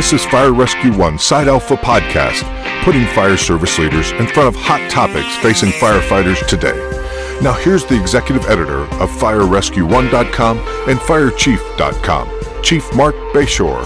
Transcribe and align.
This 0.00 0.14
is 0.14 0.24
Fire 0.24 0.54
Rescue 0.54 0.96
One 0.96 1.18
Side 1.18 1.46
Alpha 1.46 1.76
Podcast, 1.76 2.42
putting 2.84 3.04
fire 3.08 3.36
service 3.36 3.78
leaders 3.78 4.12
in 4.12 4.26
front 4.28 4.48
of 4.48 4.56
hot 4.56 4.90
topics 4.90 5.36
facing 5.42 5.72
firefighters 5.72 6.46
today. 6.46 6.72
Now, 7.42 7.52
here's 7.52 7.84
the 7.84 8.00
executive 8.00 8.46
editor 8.46 8.84
of 8.84 9.10
FireRescue1.com 9.10 10.58
and 10.88 10.98
FireChief.com, 11.00 12.62
Chief 12.62 12.94
Marc 12.94 13.14
Bashoor. 13.34 13.84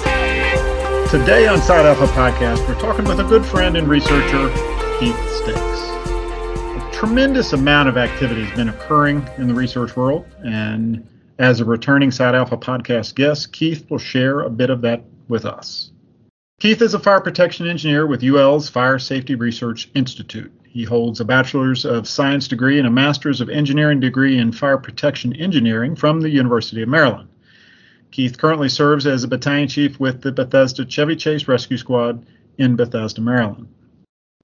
Today 1.10 1.48
on 1.48 1.60
Side 1.60 1.84
Alpha 1.84 2.06
Podcast, 2.06 2.64
we're 2.68 2.78
talking 2.78 3.06
with 3.06 3.18
a 3.18 3.24
good 3.24 3.44
friend 3.44 3.76
and 3.76 3.88
researcher, 3.88 4.50
Keith 5.00 5.18
Stakes. 5.42 5.58
A 5.58 6.90
tremendous 6.92 7.54
amount 7.54 7.88
of 7.88 7.96
activity 7.96 8.44
has 8.44 8.56
been 8.56 8.68
occurring 8.68 9.28
in 9.36 9.48
the 9.48 9.54
research 9.54 9.96
world, 9.96 10.24
and 10.44 11.04
as 11.40 11.58
a 11.58 11.64
returning 11.64 12.12
Side 12.12 12.36
Alpha 12.36 12.56
Podcast 12.56 13.16
guest, 13.16 13.52
Keith 13.52 13.90
will 13.90 13.98
share 13.98 14.42
a 14.42 14.48
bit 14.48 14.70
of 14.70 14.80
that 14.82 15.02
with 15.26 15.44
us. 15.44 15.90
Keith 16.60 16.80
is 16.80 16.94
a 16.94 17.00
fire 17.00 17.20
protection 17.20 17.66
engineer 17.66 18.06
with 18.06 18.22
UL's 18.22 18.68
Fire 18.68 18.98
Safety 18.98 19.34
Research 19.34 19.90
Institute. 19.94 20.52
He 20.64 20.84
holds 20.84 21.20
a 21.20 21.24
Bachelor's 21.24 21.84
of 21.84 22.08
Science 22.08 22.48
degree 22.48 22.78
and 22.78 22.86
a 22.86 22.90
Master's 22.90 23.40
of 23.40 23.50
Engineering 23.50 24.00
degree 24.00 24.38
in 24.38 24.52
Fire 24.52 24.78
Protection 24.78 25.34
Engineering 25.34 25.96
from 25.96 26.20
the 26.20 26.30
University 26.30 26.80
of 26.82 26.88
Maryland. 26.88 27.28
Keith 28.12 28.38
currently 28.38 28.68
serves 28.68 29.06
as 29.06 29.24
a 29.24 29.28
battalion 29.28 29.66
chief 29.66 29.98
with 29.98 30.22
the 30.22 30.30
Bethesda 30.30 30.84
Chevy 30.84 31.16
Chase 31.16 31.48
Rescue 31.48 31.76
Squad 31.76 32.24
in 32.56 32.76
Bethesda, 32.76 33.20
Maryland. 33.20 33.66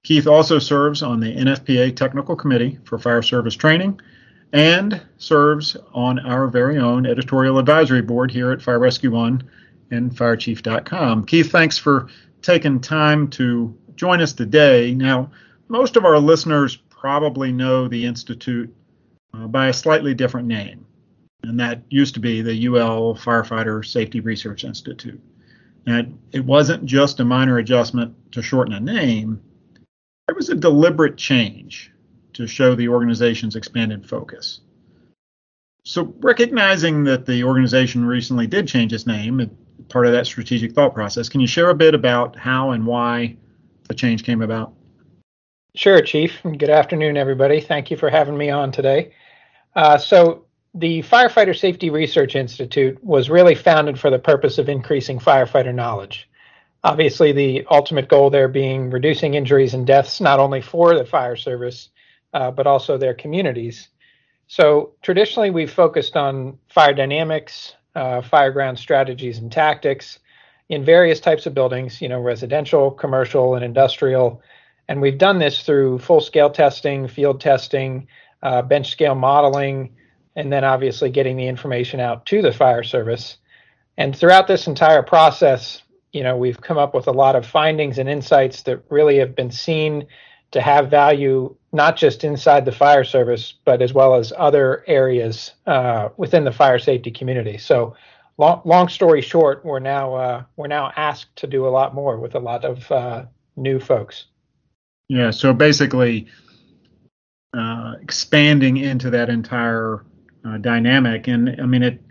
Keith 0.03 0.27
also 0.27 0.59
serves 0.59 1.01
on 1.01 1.21
the 1.21 1.33
NFPA 1.33 1.95
Technical 1.95 2.35
Committee 2.35 2.77
for 2.83 2.99
Fire 2.99 3.21
Service 3.21 3.55
Training 3.55 3.99
and 4.51 5.01
serves 5.17 5.77
on 5.93 6.19
our 6.19 6.47
very 6.47 6.77
own 6.77 7.05
editorial 7.05 7.57
advisory 7.57 8.01
board 8.01 8.31
here 8.31 8.51
at 8.51 8.61
Fire 8.61 8.79
Rescue 8.79 9.11
One 9.11 9.49
and 9.91 10.11
firechief.com. 10.11 11.25
Keith, 11.25 11.51
thanks 11.51 11.77
for 11.77 12.07
taking 12.41 12.79
time 12.79 13.27
to 13.29 13.77
join 13.95 14.21
us 14.21 14.33
today. 14.33 14.95
Now, 14.95 15.31
most 15.67 15.95
of 15.95 16.05
our 16.05 16.17
listeners 16.17 16.77
probably 16.89 17.51
know 17.51 17.87
the 17.87 18.05
Institute 18.05 18.73
uh, 19.33 19.47
by 19.47 19.67
a 19.67 19.73
slightly 19.73 20.13
different 20.13 20.47
name, 20.47 20.85
and 21.43 21.59
that 21.59 21.81
used 21.89 22.13
to 22.15 22.19
be 22.19 22.41
the 22.41 22.67
UL 22.67 23.15
Firefighter 23.15 23.85
Safety 23.85 24.19
Research 24.19 24.63
Institute. 24.63 25.21
And 25.85 26.19
it 26.31 26.45
wasn't 26.45 26.85
just 26.85 27.19
a 27.19 27.25
minor 27.25 27.57
adjustment 27.57 28.15
to 28.33 28.41
shorten 28.41 28.73
a 28.73 28.79
name, 28.79 29.41
it 30.27 30.35
was 30.35 30.49
a 30.49 30.55
deliberate 30.55 31.17
change 31.17 31.91
to 32.33 32.47
show 32.47 32.75
the 32.75 32.87
organization's 32.87 33.55
expanded 33.55 34.07
focus. 34.07 34.61
So, 35.83 36.13
recognizing 36.19 37.03
that 37.05 37.25
the 37.25 37.43
organization 37.43 38.05
recently 38.05 38.47
did 38.47 38.67
change 38.67 38.93
its 38.93 39.07
name, 39.07 39.49
part 39.91 40.07
of 40.07 40.13
that 40.13 40.25
strategic 40.25 40.73
thought 40.73 40.93
process. 40.93 41.29
Can 41.29 41.41
you 41.41 41.47
share 41.47 41.69
a 41.69 41.75
bit 41.75 41.93
about 41.93 42.35
how 42.35 42.71
and 42.71 42.85
why 42.85 43.35
the 43.87 43.93
change 43.93 44.23
came 44.23 44.41
about? 44.41 44.73
Sure, 45.75 46.01
Chief. 46.01 46.41
Good 46.43 46.69
afternoon, 46.69 47.17
everybody. 47.17 47.61
Thank 47.61 47.91
you 47.91 47.97
for 47.97 48.09
having 48.09 48.37
me 48.37 48.49
on 48.49 48.71
today. 48.71 49.13
Uh, 49.75 49.97
so, 49.97 50.45
the 50.73 51.01
Firefighter 51.03 51.57
Safety 51.57 51.89
Research 51.89 52.35
Institute 52.35 53.01
was 53.03 53.29
really 53.29 53.55
founded 53.55 53.99
for 53.99 54.09
the 54.09 54.19
purpose 54.19 54.57
of 54.57 54.69
increasing 54.69 55.19
firefighter 55.19 55.73
knowledge. 55.73 56.29
Obviously, 56.83 57.31
the 57.31 57.65
ultimate 57.69 58.07
goal 58.07 58.29
there 58.29 58.47
being 58.47 58.89
reducing 58.89 59.33
injuries 59.33 59.73
and 59.73 59.85
deaths 59.85 60.19
not 60.19 60.39
only 60.39 60.61
for 60.61 60.97
the 60.97 61.05
fire 61.05 61.35
service, 61.35 61.89
uh, 62.33 62.51
but 62.51 62.67
also 62.67 62.97
their 62.97 63.13
communities. 63.13 63.89
So, 64.47 64.93
traditionally, 65.01 65.51
we've 65.51 65.71
focused 65.71 66.17
on 66.17 66.57
fire 66.67 66.93
dynamics, 66.93 67.75
uh, 67.95 68.21
fireground 68.21 68.77
strategies 68.77 69.39
and 69.39 69.51
tactics 69.51 70.19
in 70.69 70.85
various 70.85 71.19
types 71.19 71.45
of 71.45 71.53
buildings, 71.53 72.01
you 72.01 72.07
know, 72.07 72.19
residential, 72.21 72.91
commercial, 72.91 73.55
and 73.55 73.65
industrial. 73.65 74.41
And 74.87 75.01
we've 75.01 75.17
done 75.17 75.39
this 75.39 75.63
through 75.63 75.99
full 75.99 76.21
scale 76.21 76.49
testing, 76.49 77.07
field 77.07 77.41
testing, 77.41 78.07
uh, 78.41 78.61
bench 78.61 78.91
scale 78.91 79.15
modeling, 79.15 79.93
and 80.35 80.51
then 80.51 80.63
obviously 80.63 81.09
getting 81.09 81.35
the 81.35 81.47
information 81.47 81.99
out 81.99 82.25
to 82.27 82.41
the 82.41 82.53
fire 82.53 82.83
service. 82.83 83.37
And 83.97 84.15
throughout 84.15 84.47
this 84.47 84.67
entire 84.67 85.03
process, 85.03 85.83
you 86.13 86.23
know, 86.23 86.37
we've 86.37 86.59
come 86.59 86.77
up 86.77 86.93
with 86.93 87.07
a 87.07 87.11
lot 87.11 87.35
of 87.35 87.45
findings 87.45 87.97
and 87.97 88.09
insights 88.09 88.63
that 88.63 88.83
really 88.89 89.17
have 89.17 89.35
been 89.35 89.51
seen 89.51 90.07
to 90.51 90.61
have 90.61 90.89
value 90.89 91.55
not 91.73 91.95
just 91.95 92.23
inside 92.23 92.65
the 92.65 92.71
fire 92.71 93.03
service, 93.03 93.53
but 93.65 93.81
as 93.81 93.93
well 93.93 94.15
as 94.15 94.33
other 94.37 94.83
areas 94.87 95.51
uh, 95.65 96.09
within 96.17 96.43
the 96.43 96.51
fire 96.51 96.79
safety 96.79 97.11
community. 97.11 97.57
So, 97.57 97.95
long, 98.37 98.61
long 98.65 98.89
story 98.89 99.21
short, 99.21 99.63
we're 99.63 99.79
now 99.79 100.13
uh, 100.13 100.43
we're 100.57 100.67
now 100.67 100.91
asked 100.95 101.35
to 101.37 101.47
do 101.47 101.65
a 101.65 101.69
lot 101.69 101.95
more 101.95 102.17
with 102.19 102.35
a 102.35 102.39
lot 102.39 102.65
of 102.65 102.91
uh, 102.91 103.25
new 103.55 103.79
folks. 103.79 104.25
Yeah. 105.07 105.31
So 105.31 105.53
basically, 105.53 106.27
uh, 107.57 107.95
expanding 108.01 108.77
into 108.77 109.09
that 109.11 109.29
entire 109.29 110.05
uh, 110.45 110.57
dynamic, 110.57 111.27
and 111.27 111.61
I 111.61 111.65
mean 111.65 111.83
it. 111.83 112.01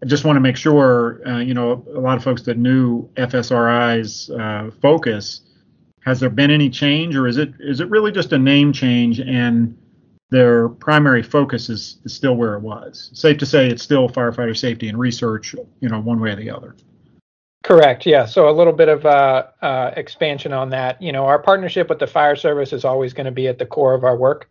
I 0.00 0.06
just 0.06 0.24
want 0.24 0.36
to 0.36 0.40
make 0.40 0.56
sure, 0.56 1.20
uh, 1.26 1.40
you 1.40 1.54
know, 1.54 1.84
a 1.92 1.98
lot 1.98 2.16
of 2.16 2.22
folks 2.22 2.42
that 2.42 2.56
knew 2.56 3.08
FSRI's 3.16 4.30
focus 4.80 5.40
has 6.04 6.20
there 6.20 6.30
been 6.30 6.50
any 6.50 6.70
change, 6.70 7.16
or 7.16 7.26
is 7.26 7.36
it 7.36 7.52
is 7.60 7.80
it 7.80 7.90
really 7.90 8.12
just 8.12 8.32
a 8.32 8.38
name 8.38 8.72
change 8.72 9.20
and 9.20 9.76
their 10.30 10.68
primary 10.68 11.22
focus 11.22 11.70
is, 11.70 11.98
is 12.04 12.14
still 12.14 12.34
where 12.34 12.54
it 12.54 12.60
was? 12.60 13.10
Safe 13.14 13.38
to 13.38 13.46
say 13.46 13.68
it's 13.68 13.82
still 13.82 14.08
firefighter 14.08 14.56
safety 14.56 14.88
and 14.88 14.98
research, 14.98 15.54
you 15.80 15.88
know, 15.88 16.00
one 16.00 16.20
way 16.20 16.30
or 16.30 16.36
the 16.36 16.50
other. 16.50 16.76
Correct. 17.64 18.06
Yeah. 18.06 18.24
So 18.24 18.48
a 18.48 18.52
little 18.52 18.72
bit 18.72 18.88
of 18.88 19.04
uh, 19.04 19.46
uh, 19.62 19.92
expansion 19.96 20.52
on 20.52 20.70
that. 20.70 21.00
You 21.02 21.12
know, 21.12 21.26
our 21.26 21.38
partnership 21.38 21.88
with 21.88 21.98
the 21.98 22.06
fire 22.06 22.36
service 22.36 22.72
is 22.72 22.84
always 22.84 23.12
going 23.12 23.26
to 23.26 23.32
be 23.32 23.48
at 23.48 23.58
the 23.58 23.66
core 23.66 23.94
of 23.94 24.04
our 24.04 24.16
work. 24.16 24.48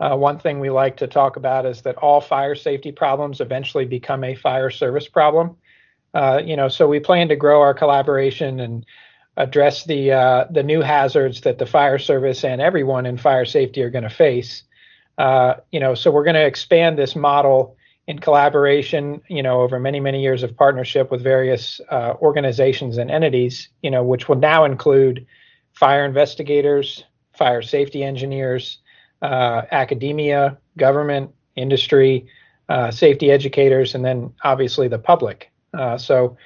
Uh, 0.00 0.16
one 0.16 0.38
thing 0.38 0.60
we 0.60 0.70
like 0.70 0.96
to 0.96 1.06
talk 1.06 1.36
about 1.36 1.66
is 1.66 1.82
that 1.82 1.96
all 1.96 2.20
fire 2.20 2.54
safety 2.54 2.92
problems 2.92 3.40
eventually 3.40 3.84
become 3.84 4.22
a 4.22 4.34
fire 4.34 4.70
service 4.70 5.08
problem. 5.08 5.56
Uh, 6.14 6.40
you 6.44 6.56
know, 6.56 6.68
so 6.68 6.86
we 6.88 7.00
plan 7.00 7.28
to 7.28 7.36
grow 7.36 7.60
our 7.60 7.74
collaboration 7.74 8.60
and 8.60 8.86
address 9.38 9.84
the 9.84 10.12
uh, 10.12 10.44
the 10.50 10.62
new 10.62 10.82
hazards 10.82 11.40
that 11.42 11.58
the 11.58 11.64
fire 11.64 11.98
service 11.98 12.44
and 12.44 12.60
everyone 12.60 13.06
in 13.06 13.16
fire 13.16 13.44
safety 13.44 13.80
are 13.82 13.88
going 13.88 14.02
to 14.02 14.10
face. 14.10 14.64
Uh, 15.16 15.54
you 15.72 15.80
know, 15.80 15.94
so 15.94 16.10
we're 16.10 16.24
going 16.24 16.34
to 16.34 16.44
expand 16.44 16.98
this 16.98 17.16
model 17.16 17.76
in 18.08 18.18
collaboration. 18.18 19.22
You 19.28 19.42
know, 19.42 19.62
over 19.62 19.78
many 19.78 20.00
many 20.00 20.20
years 20.20 20.42
of 20.42 20.56
partnership 20.56 21.10
with 21.10 21.22
various 21.22 21.80
uh, 21.88 22.14
organizations 22.20 22.98
and 22.98 23.10
entities. 23.10 23.68
You 23.82 23.92
know, 23.92 24.02
which 24.02 24.28
will 24.28 24.36
now 24.36 24.64
include 24.64 25.24
fire 25.72 26.04
investigators, 26.04 27.04
fire 27.32 27.62
safety 27.62 28.02
engineers, 28.02 28.78
uh, 29.22 29.62
academia, 29.70 30.58
government, 30.76 31.30
industry, 31.54 32.26
uh, 32.68 32.90
safety 32.90 33.30
educators, 33.30 33.94
and 33.94 34.04
then 34.04 34.32
obviously 34.42 34.88
the 34.88 34.98
public. 34.98 35.52
Uh, 35.72 35.96
so 35.96 36.36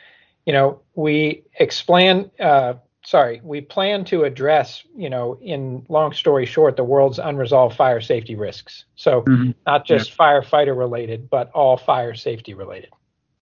you 0.47 0.53
know, 0.53 0.81
we 0.95 1.45
expand, 1.59 2.31
uh, 2.41 2.75
sorry, 3.05 3.41
we 3.43 3.61
plan 3.61 4.05
to 4.07 4.25
address, 4.25 4.83
you 4.97 5.11
know, 5.11 5.39
in 5.41 5.85
long 5.89 6.13
story 6.13 6.47
short, 6.47 6.77
the 6.77 6.85
world's 6.85 7.19
unresolved 7.19 7.77
fire 7.77 8.01
safety 8.01 8.35
risks. 8.35 8.85
So 8.95 9.23
mm-hmm. 9.23 9.51
not 9.67 9.87
just 9.87 10.11
yeah. 10.11 10.17
firefighter 10.17 10.77
related, 10.77 11.29
but 11.29 11.51
all 11.53 11.77
fire 11.77 12.15
safety 12.15 12.55
related. 12.55 12.91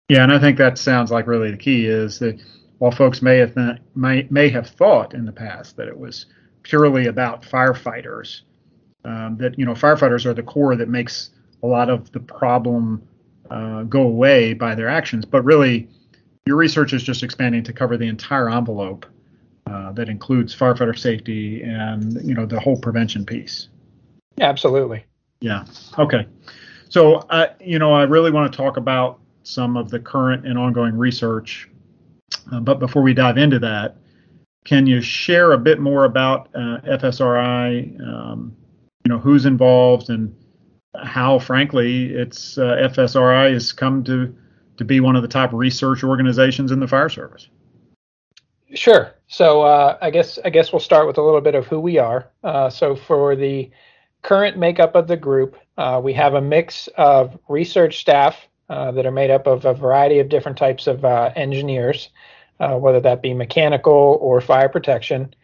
Yeah, 0.09 0.25
and 0.25 0.33
I 0.33 0.39
think 0.39 0.59
that 0.59 0.79
sounds 0.79 1.11
like 1.11 1.27
really 1.27 1.51
the 1.51 1.57
key 1.57 1.87
is 1.87 2.19
that 2.19 2.41
while 2.79 2.91
folks 2.91 3.23
may 3.23 3.39
have 3.39 3.55
th- 3.55 3.79
may 3.95 4.27
may 4.31 4.49
have 4.49 4.69
thought 4.69 5.15
in 5.15 5.25
the 5.25 5.33
past 5.33 5.77
that 5.77 5.87
it 5.87 5.99
was 5.99 6.27
purely 6.63 7.07
about 7.07 7.43
firefighters, 7.43 8.41
um, 9.05 9.37
that 9.39 9.59
you 9.59 9.65
know 9.65 9.75
firefighters 9.75 10.27
are 10.27 10.35
the 10.35 10.43
core 10.43 10.75
that 10.75 10.89
makes 10.89 11.31
a 11.63 11.67
lot 11.67 11.91
of 11.91 12.11
the 12.13 12.21
problem 12.21 13.07
uh, 13.51 13.83
go 13.85 14.03
away 14.03 14.53
by 14.53 14.75
their 14.75 14.89
actions, 14.89 15.25
but 15.25 15.45
really 15.45 15.89
your 16.47 16.57
research 16.57 16.93
is 16.93 17.03
just 17.03 17.23
expanding 17.23 17.63
to 17.63 17.73
cover 17.73 17.97
the 17.97 18.09
entire 18.09 18.51
envelope 18.51 19.07
uh, 19.71 19.93
that 19.93 20.09
includes 20.09 20.55
firefighter 20.55 20.99
safety 20.99 21.63
and 21.63 22.23
you 22.27 22.35
know 22.35 22.47
the 22.47 22.59
whole 22.59 22.77
prevention 22.77 23.25
piece. 23.25 23.69
Yeah, 24.37 24.49
Absolutely. 24.49 25.05
Yeah. 25.41 25.65
Okay. 25.99 26.27
So 26.89 27.17
uh, 27.31 27.49
you 27.61 27.79
know 27.79 27.93
I 27.93 28.03
really 28.03 28.31
want 28.31 28.53
to 28.53 28.57
talk 28.57 28.77
about 28.77 29.21
some 29.43 29.77
of 29.77 29.91
the 29.91 29.99
current 29.99 30.47
and 30.47 30.59
ongoing 30.59 30.97
research, 30.97 31.69
uh, 32.53 32.61
but 32.61 32.79
before 32.79 33.03
we 33.03 33.15
dive 33.15 33.39
into 33.39 33.59
that, 33.61 33.97
can 34.65 34.87
you 34.87 35.01
share 35.01 35.53
a 35.53 35.59
bit 35.59 35.81
more 35.81 36.05
about 36.05 36.49
uh, 36.55 36.81
FSRI? 36.85 38.01
Um, 38.01 38.57
you 39.05 39.09
know 39.09 39.19
who's 39.19 39.47
involved 39.47 40.11
and 40.11 40.35
how, 41.05 41.39
frankly, 41.39 42.13
it's 42.13 42.59
uh, 42.59 42.89
FSRI 42.91 43.53
has 43.53 43.73
come 43.73 44.03
to 44.05 44.35
to 44.77 44.85
be 44.85 45.01
one 45.01 45.15
of 45.15 45.23
the 45.23 45.29
top 45.29 45.53
research 45.53 46.03
organizations 46.03 46.73
in 46.73 46.81
the 46.81 46.89
fire 46.89 47.09
service? 47.09 47.49
Sure. 48.75 49.15
So 49.33 49.63
uh, 49.63 49.97
I 50.03 50.11
guess 50.11 50.41
I 50.45 50.51
guess 50.51 50.73
we'll 50.73 50.81
start 50.81 51.07
with 51.07 51.17
a 51.17 51.23
little 51.23 51.41
bit 51.41 51.55
of 51.55 51.65
who 51.69 51.79
we 51.79 51.99
are. 51.99 52.29
Uh, 52.43 52.69
so 52.69 52.97
for 52.97 53.37
the 53.37 53.71
current 54.23 54.59
makeup 54.59 54.97
of 54.97 55.07
the 55.07 55.17
group, 55.17 55.57
uh, 55.79 56.01
we 56.03 56.13
have 56.15 56.35
a 56.35 56.41
mix 56.41 56.89
of 56.97 57.39
research 57.49 58.01
staff 58.01 58.49
uh, 58.69 58.91
that 58.91 59.07
are 59.07 59.13
made 59.13 59.31
up 59.31 59.47
of 59.47 59.65
a 59.67 59.73
variety 59.73 60.19
of 60.19 60.29
different 60.29 60.59
types 60.59 60.89
of 60.89 61.05
uh, 61.05 61.31
engineers. 61.37 62.11
uh, 62.61 62.77
whether 62.77 63.01
that 63.01 63.23
be 63.23 63.35
mechanical 63.35 64.19
or 64.21 64.41
fire 64.41 64.69
protection. 64.69 65.35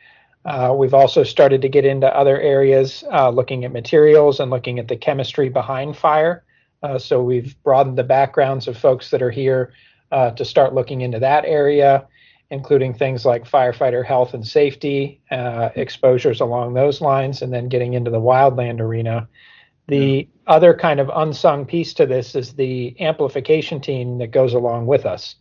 We've 0.75 0.95
also 0.95 1.25
started 1.25 1.63
to 1.63 1.69
get 1.69 1.85
into 1.85 2.07
other 2.15 2.41
areas, 2.41 3.03
looking 3.33 3.65
at 3.65 3.73
materials 3.73 4.39
and 4.39 4.51
looking 4.51 4.79
at 4.79 4.87
the 4.87 4.97
chemistry 4.97 5.49
behind 5.49 5.97
fire. 5.97 6.45
So 6.99 7.23
we've 7.23 7.61
broadened 7.65 7.99
the 7.99 8.05
backgrounds 8.05 8.69
of 8.69 8.79
folks 8.79 9.11
that 9.11 9.23
are 9.23 9.31
here 9.31 9.73
to 10.13 10.45
start 10.45 10.75
looking 10.75 11.01
into 11.01 11.19
that 11.19 11.45
area, 11.47 12.07
including 12.51 12.95
things 12.95 13.25
like 13.25 13.45
firefighter 13.45 14.05
health 14.05 14.35
and 14.35 14.47
safety, 14.47 15.21
uh, 15.31 15.71
exposures 15.75 16.41
along 16.41 16.75
those 16.75 17.01
lines, 17.01 17.43
and 17.43 17.53
then 17.53 17.69
getting 17.69 17.95
into 17.95 18.11
the 18.11 18.21
wildland 18.21 18.81
arena. 18.81 19.29
The 19.89 20.29
other 20.47 20.75
kind 20.75 21.01
of 21.01 21.11
unsung 21.15 21.65
piece 21.65 21.95
to 21.95 22.07
this 22.07 22.35
is 22.35 22.55
the 22.55 22.97
amplification 23.01 23.81
team 23.81 24.19
that 24.19 24.29
goes 24.29 24.55
along 24.55 24.87
with 24.87 25.07
us. 25.07 25.37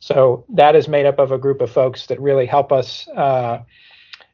So 0.00 0.44
that 0.50 0.76
is 0.76 0.88
made 0.88 1.06
up 1.06 1.18
of 1.18 1.32
a 1.32 1.38
group 1.38 1.60
of 1.60 1.70
folks 1.70 2.06
that 2.06 2.20
really 2.20 2.46
help 2.46 2.72
us 2.72 3.08
uh, 3.08 3.62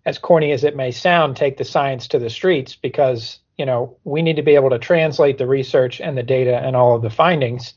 as 0.05 0.19
corny 0.19 0.53
as 0.53 0.65
it 0.65 0.77
may 0.77 0.91
sound, 0.91 1.37
take 1.37 1.57
the 1.57 1.65
science 1.65 2.07
to 2.09 2.19
the 2.19 2.31
streets 2.31 2.77
because 2.77 3.39
you 3.57 3.65
know 3.65 3.97
we 4.05 4.23
need 4.23 4.37
to 4.37 4.43
be 4.43 4.55
able 4.55 4.71
to 4.71 4.79
translate 4.79 5.39
the 5.39 5.47
research 5.47 6.01
and 6.01 6.19
the 6.19 6.23
data 6.23 6.57
and 6.59 6.77
all 6.77 6.95
of 6.95 7.03
the 7.03 7.11
findings 7.11 7.75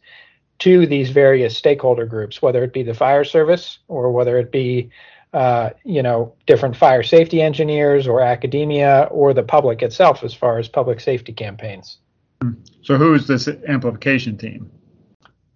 to 0.59 0.87
these 0.87 1.09
various 1.09 1.55
stakeholder 1.55 2.05
groups, 2.05 2.41
whether 2.41 2.63
it 2.63 2.73
be 2.73 2.83
the 2.83 2.93
fire 2.93 3.23
service 3.23 3.79
or 3.87 4.11
whether 4.11 4.37
it 4.37 4.51
be 4.51 4.89
uh, 5.33 5.71
you 5.83 6.01
know 6.01 6.33
different 6.45 6.75
fire 6.75 7.03
safety 7.03 7.41
engineers 7.41 8.07
or 8.07 8.21
academia 8.21 9.07
or 9.11 9.33
the 9.33 9.43
public 9.43 9.81
itself 9.81 10.23
as 10.23 10.33
far 10.33 10.57
as 10.57 10.67
public 10.67 10.99
safety 10.99 11.33
campaigns. 11.33 11.97
So 12.81 12.97
who 12.97 13.13
is 13.13 13.27
this 13.27 13.47
amplification 13.67 14.37
team? 14.37 14.71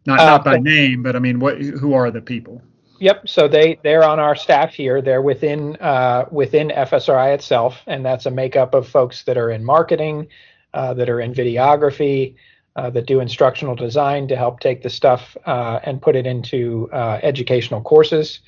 Not 0.06 0.20
uh, 0.20 0.26
not 0.26 0.46
by 0.46 0.58
name, 0.58 1.04
but 1.04 1.16
I 1.16 1.20
mean, 1.20 1.40
what 1.40 1.62
who 1.62 1.94
are 1.94 2.12
the 2.12 2.22
people? 2.22 2.62
Yep. 3.00 3.28
So 3.28 3.48
they 3.48 3.80
they're 3.84 4.04
on 4.04 4.20
our 4.20 4.36
staff 4.36 4.74
here. 4.74 5.02
They're 5.02 5.22
within 5.22 5.76
uh, 5.78 6.26
within 6.32 6.70
FSRI 6.70 7.34
itself, 7.34 7.82
and 7.88 8.06
that's 8.06 8.26
a 8.26 8.32
makeup 8.32 8.74
of 8.74 8.88
folks 8.88 9.24
that 9.24 9.38
are 9.38 9.52
in 9.52 9.64
marketing, 9.64 10.28
uh, 10.74 10.94
that 10.96 11.10
are 11.10 11.22
in 11.22 11.34
videography, 11.34 12.36
uh, 12.76 12.90
that 12.90 13.08
do 13.08 13.20
instructional 13.20 13.76
design 13.76 14.28
to 14.28 14.36
help 14.36 14.60
take 14.60 14.82
the 14.82 14.90
stuff 14.90 15.36
uh, 15.46 15.80
and 15.84 16.02
put 16.02 16.16
it 16.16 16.26
into 16.26 16.90
uh, 16.94 17.20
educational 17.22 17.82
courses, 17.82 18.40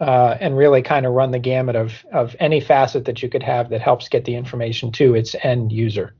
uh, 0.00 0.36
and 0.40 0.56
really 0.56 0.82
kind 0.82 1.06
of 1.06 1.12
run 1.12 1.30
the 1.30 1.38
gamut 1.38 1.76
of 1.76 2.04
of 2.12 2.36
any 2.38 2.60
facet 2.60 3.04
that 3.04 3.22
you 3.22 3.28
could 3.28 3.42
have 3.42 3.70
that 3.70 3.80
helps 3.80 4.08
get 4.08 4.24
the 4.24 4.34
information 4.34 4.92
to 4.92 5.14
its 5.14 5.34
end 5.42 5.72
user. 5.72 6.14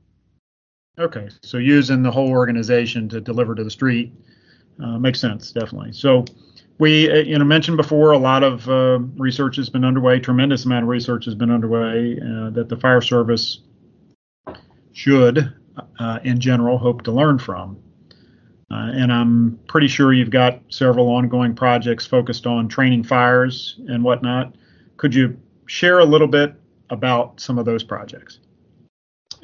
Okay, 0.99 1.29
so 1.43 1.57
using 1.57 2.01
the 2.01 2.11
whole 2.11 2.29
organization 2.29 3.07
to 3.09 3.21
deliver 3.21 3.53
to 3.53 3.63
the 3.63 3.69
street 3.69 4.13
makes 4.79 5.19
sense, 5.19 5.51
definitely. 5.51 5.91
So 5.93 6.25
we 6.79 7.09
uh, 7.09 7.15
you 7.15 7.37
know 7.37 7.45
mentioned 7.45 7.77
before 7.77 8.11
a 8.11 8.17
lot 8.17 8.43
of 8.43 8.67
uh, 8.69 8.99
research 9.17 9.55
has 9.55 9.69
been 9.69 9.83
underway 9.83 10.19
tremendous 10.19 10.65
amount 10.65 10.83
of 10.83 10.89
research 10.89 11.25
has 11.25 11.35
been 11.35 11.51
underway 11.51 12.19
uh, 12.19 12.49
that 12.51 12.67
the 12.69 12.77
fire 12.77 13.01
service 13.01 13.59
should 14.93 15.53
uh, 15.99 16.19
in 16.23 16.39
general 16.39 16.77
hope 16.77 17.03
to 17.03 17.11
learn 17.11 17.39
from. 17.39 17.77
Uh, 18.69 18.91
and 18.93 19.13
i'm 19.13 19.57
pretty 19.69 19.87
sure 19.87 20.11
you've 20.11 20.29
got 20.29 20.61
several 20.67 21.07
ongoing 21.07 21.55
projects 21.55 22.05
focused 22.05 22.45
on 22.45 22.67
training 22.67 23.03
fires 23.03 23.79
and 23.87 24.03
whatnot. 24.03 24.55
Could 24.97 25.15
you 25.15 25.39
share 25.67 25.99
a 25.99 26.05
little 26.05 26.27
bit 26.27 26.53
about 26.89 27.39
some 27.39 27.57
of 27.57 27.65
those 27.65 27.83
projects? 27.83 28.39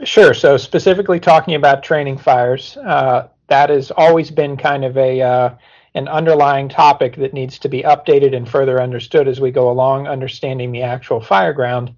Sure. 0.04 0.34
So 0.34 0.58
specifically 0.58 1.20
talking 1.20 1.56
about 1.56 1.84
training 1.84 2.18
fires 2.18 2.76
uh, 2.78 3.30
that 3.48 3.70
has 3.70 3.92
always 3.92 4.32
been 4.32 4.58
kind 4.58 4.84
of 4.84 4.98
a 4.98 5.58
an 5.96 6.08
underlying 6.08 6.70
topic 6.70 7.16
that 7.18 7.34
needs 7.34 7.60
to 7.60 7.70
be 7.70 7.84
updated 7.84 8.36
and 8.36 8.50
further 8.50 8.82
understood 8.82 9.28
as 9.28 9.40
we 9.40 9.52
go 9.52 9.70
along, 9.70 10.08
understanding 10.08 10.72
the 10.72 10.82
actual 10.82 11.22
fire 11.22 11.54
ground, 11.54 11.94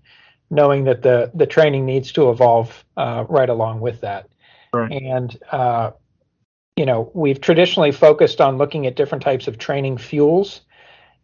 knowing 0.49 0.83
that 0.85 1.01
the 1.01 1.31
the 1.33 1.45
training 1.45 1.85
needs 1.85 2.11
to 2.13 2.29
evolve 2.29 2.85
uh, 2.97 3.25
right 3.29 3.49
along 3.49 3.79
with 3.79 4.01
that. 4.01 4.29
Right. 4.73 4.91
And 4.91 5.37
uh, 5.51 5.91
you 6.75 6.85
know, 6.85 7.09
we've 7.13 7.39
traditionally 7.39 7.91
focused 7.91 8.41
on 8.41 8.57
looking 8.57 8.85
at 8.85 8.95
different 8.95 9.23
types 9.23 9.47
of 9.47 9.57
training 9.57 9.97
fuels 9.97 10.61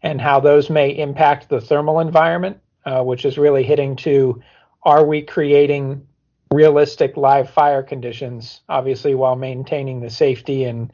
and 0.02 0.20
how 0.20 0.40
those 0.40 0.70
may 0.70 0.90
impact 0.90 1.50
the 1.50 1.62
thermal 1.62 2.00
environment, 2.00 2.58
uh, 2.86 3.04
which 3.04 3.26
is 3.26 3.38
really 3.38 3.64
hitting 3.64 3.96
to 3.98 4.42
are 4.84 5.06
we 5.06 5.22
creating 5.22 6.08
realistic 6.52 7.16
live 7.18 7.50
fire 7.50 7.84
conditions, 7.84 8.62
obviously 8.68 9.16
while 9.16 9.36
maintaining 9.36 10.02
the 10.02 10.10
safety 10.10 10.64
and 10.66 10.92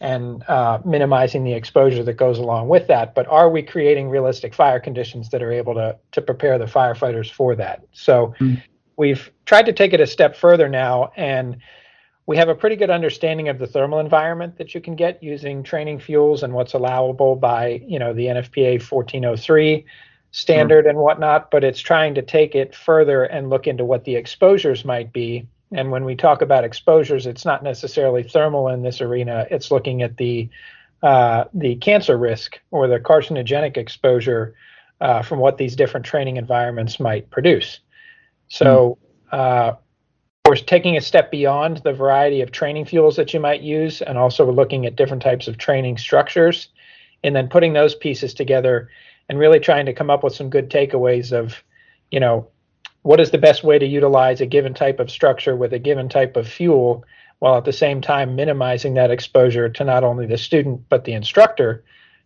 and 0.00 0.42
uh, 0.48 0.80
minimizing 0.84 1.44
the 1.44 1.52
exposure 1.52 2.02
that 2.02 2.14
goes 2.14 2.38
along 2.38 2.68
with 2.68 2.86
that. 2.86 3.14
But 3.14 3.26
are 3.28 3.50
we 3.50 3.62
creating 3.62 4.08
realistic 4.08 4.54
fire 4.54 4.80
conditions 4.80 5.28
that 5.30 5.42
are 5.42 5.52
able 5.52 5.74
to 5.74 5.98
to 6.12 6.22
prepare 6.22 6.58
the 6.58 6.64
firefighters 6.64 7.30
for 7.30 7.54
that? 7.56 7.84
So 7.92 8.34
mm. 8.40 8.62
we've 8.96 9.30
tried 9.44 9.66
to 9.66 9.72
take 9.72 9.92
it 9.92 10.00
a 10.00 10.06
step 10.06 10.36
further 10.36 10.68
now, 10.68 11.12
and 11.16 11.58
we 12.26 12.36
have 12.38 12.48
a 12.48 12.54
pretty 12.54 12.76
good 12.76 12.90
understanding 12.90 13.48
of 13.48 13.58
the 13.58 13.66
thermal 13.66 13.98
environment 13.98 14.56
that 14.56 14.74
you 14.74 14.80
can 14.80 14.96
get 14.96 15.22
using 15.22 15.62
training 15.62 15.98
fuels 15.98 16.42
and 16.42 16.54
what's 16.54 16.72
allowable 16.72 17.36
by 17.36 17.82
you 17.86 17.98
know 17.98 18.14
the 18.14 18.26
NFPA 18.26 18.80
1403 18.90 19.84
standard 20.30 20.86
mm. 20.86 20.90
and 20.90 20.98
whatnot. 20.98 21.50
But 21.50 21.62
it's 21.62 21.80
trying 21.80 22.14
to 22.14 22.22
take 22.22 22.54
it 22.54 22.74
further 22.74 23.24
and 23.24 23.50
look 23.50 23.66
into 23.66 23.84
what 23.84 24.04
the 24.04 24.16
exposures 24.16 24.82
might 24.86 25.12
be 25.12 25.46
and 25.72 25.90
when 25.90 26.04
we 26.04 26.16
talk 26.16 26.42
about 26.42 26.64
exposures, 26.64 27.26
it's 27.26 27.44
not 27.44 27.62
necessarily 27.62 28.22
thermal 28.22 28.68
in 28.68 28.82
this 28.82 29.00
arena. 29.00 29.46
It's 29.50 29.70
looking 29.70 30.02
at 30.02 30.16
the 30.16 30.48
uh, 31.02 31.44
the 31.54 31.76
cancer 31.76 32.18
risk 32.18 32.60
or 32.70 32.86
the 32.86 32.98
carcinogenic 32.98 33.76
exposure 33.76 34.54
uh, 35.00 35.22
from 35.22 35.38
what 35.38 35.56
these 35.56 35.74
different 35.74 36.04
training 36.04 36.36
environments 36.36 37.00
might 37.00 37.30
produce. 37.30 37.80
So, 38.48 38.98
mm. 39.32 39.38
uh, 39.38 39.70
of 39.72 39.78
course, 40.44 40.62
taking 40.62 40.96
a 40.96 41.00
step 41.00 41.30
beyond 41.30 41.78
the 41.78 41.92
variety 41.92 42.42
of 42.42 42.50
training 42.50 42.84
fuels 42.84 43.16
that 43.16 43.32
you 43.32 43.40
might 43.40 43.62
use, 43.62 44.02
and 44.02 44.18
also 44.18 44.50
looking 44.50 44.84
at 44.84 44.96
different 44.96 45.22
types 45.22 45.48
of 45.48 45.56
training 45.56 45.96
structures, 45.96 46.68
and 47.24 47.34
then 47.34 47.48
putting 47.48 47.72
those 47.72 47.94
pieces 47.94 48.34
together 48.34 48.90
and 49.28 49.38
really 49.38 49.60
trying 49.60 49.86
to 49.86 49.94
come 49.94 50.10
up 50.10 50.22
with 50.24 50.34
some 50.34 50.50
good 50.50 50.68
takeaways 50.68 51.32
of, 51.32 51.62
you 52.10 52.20
know, 52.20 52.48
what 53.02 53.20
is 53.20 53.30
the 53.30 53.38
best 53.38 53.64
way 53.64 53.78
to 53.78 53.86
utilize 53.86 54.40
a 54.40 54.46
given 54.46 54.74
type 54.74 55.00
of 55.00 55.10
structure 55.10 55.56
with 55.56 55.72
a 55.72 55.78
given 55.78 56.08
type 56.08 56.36
of 56.36 56.48
fuel 56.48 57.04
while 57.38 57.56
at 57.56 57.64
the 57.64 57.72
same 57.72 58.00
time 58.00 58.36
minimizing 58.36 58.94
that 58.94 59.10
exposure 59.10 59.68
to 59.68 59.84
not 59.84 60.04
only 60.04 60.26
the 60.26 60.38
student 60.38 60.88
but 60.88 61.04
the 61.04 61.12
instructor 61.12 61.84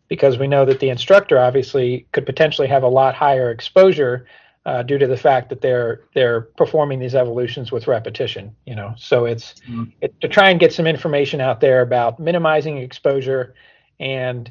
because 0.09 0.39
we 0.39 0.47
know 0.47 0.65
that 0.65 0.81
the 0.81 0.91
instructor 0.91 1.39
obviously 1.39 2.07
could 2.13 2.27
potentially 2.27 2.69
have 2.69 2.83
a 2.83 2.89
lot 2.89 3.15
higher 3.15 3.51
exposure 3.51 4.27
uh, 4.67 4.83
due 4.83 4.99
to 4.99 5.07
the 5.07 5.17
fact 5.17 5.51
that 5.51 5.61
they're 5.61 6.05
they're 6.15 6.41
performing 6.41 6.99
these 6.99 7.15
evolutions 7.15 7.71
with 7.71 7.87
repetition 7.87 8.55
you 8.67 8.75
know 8.75 8.95
so 8.97 9.25
it's 9.25 9.55
mm-hmm. 9.69 9.85
it, 10.01 10.19
to 10.21 10.29
try 10.29 10.51
and 10.51 10.61
get 10.61 10.73
some 10.73 10.87
information 10.87 11.41
out 11.41 11.61
there 11.61 11.83
about 11.83 12.19
minimizing 12.19 12.79
exposure 12.79 13.55
and 14.01 14.51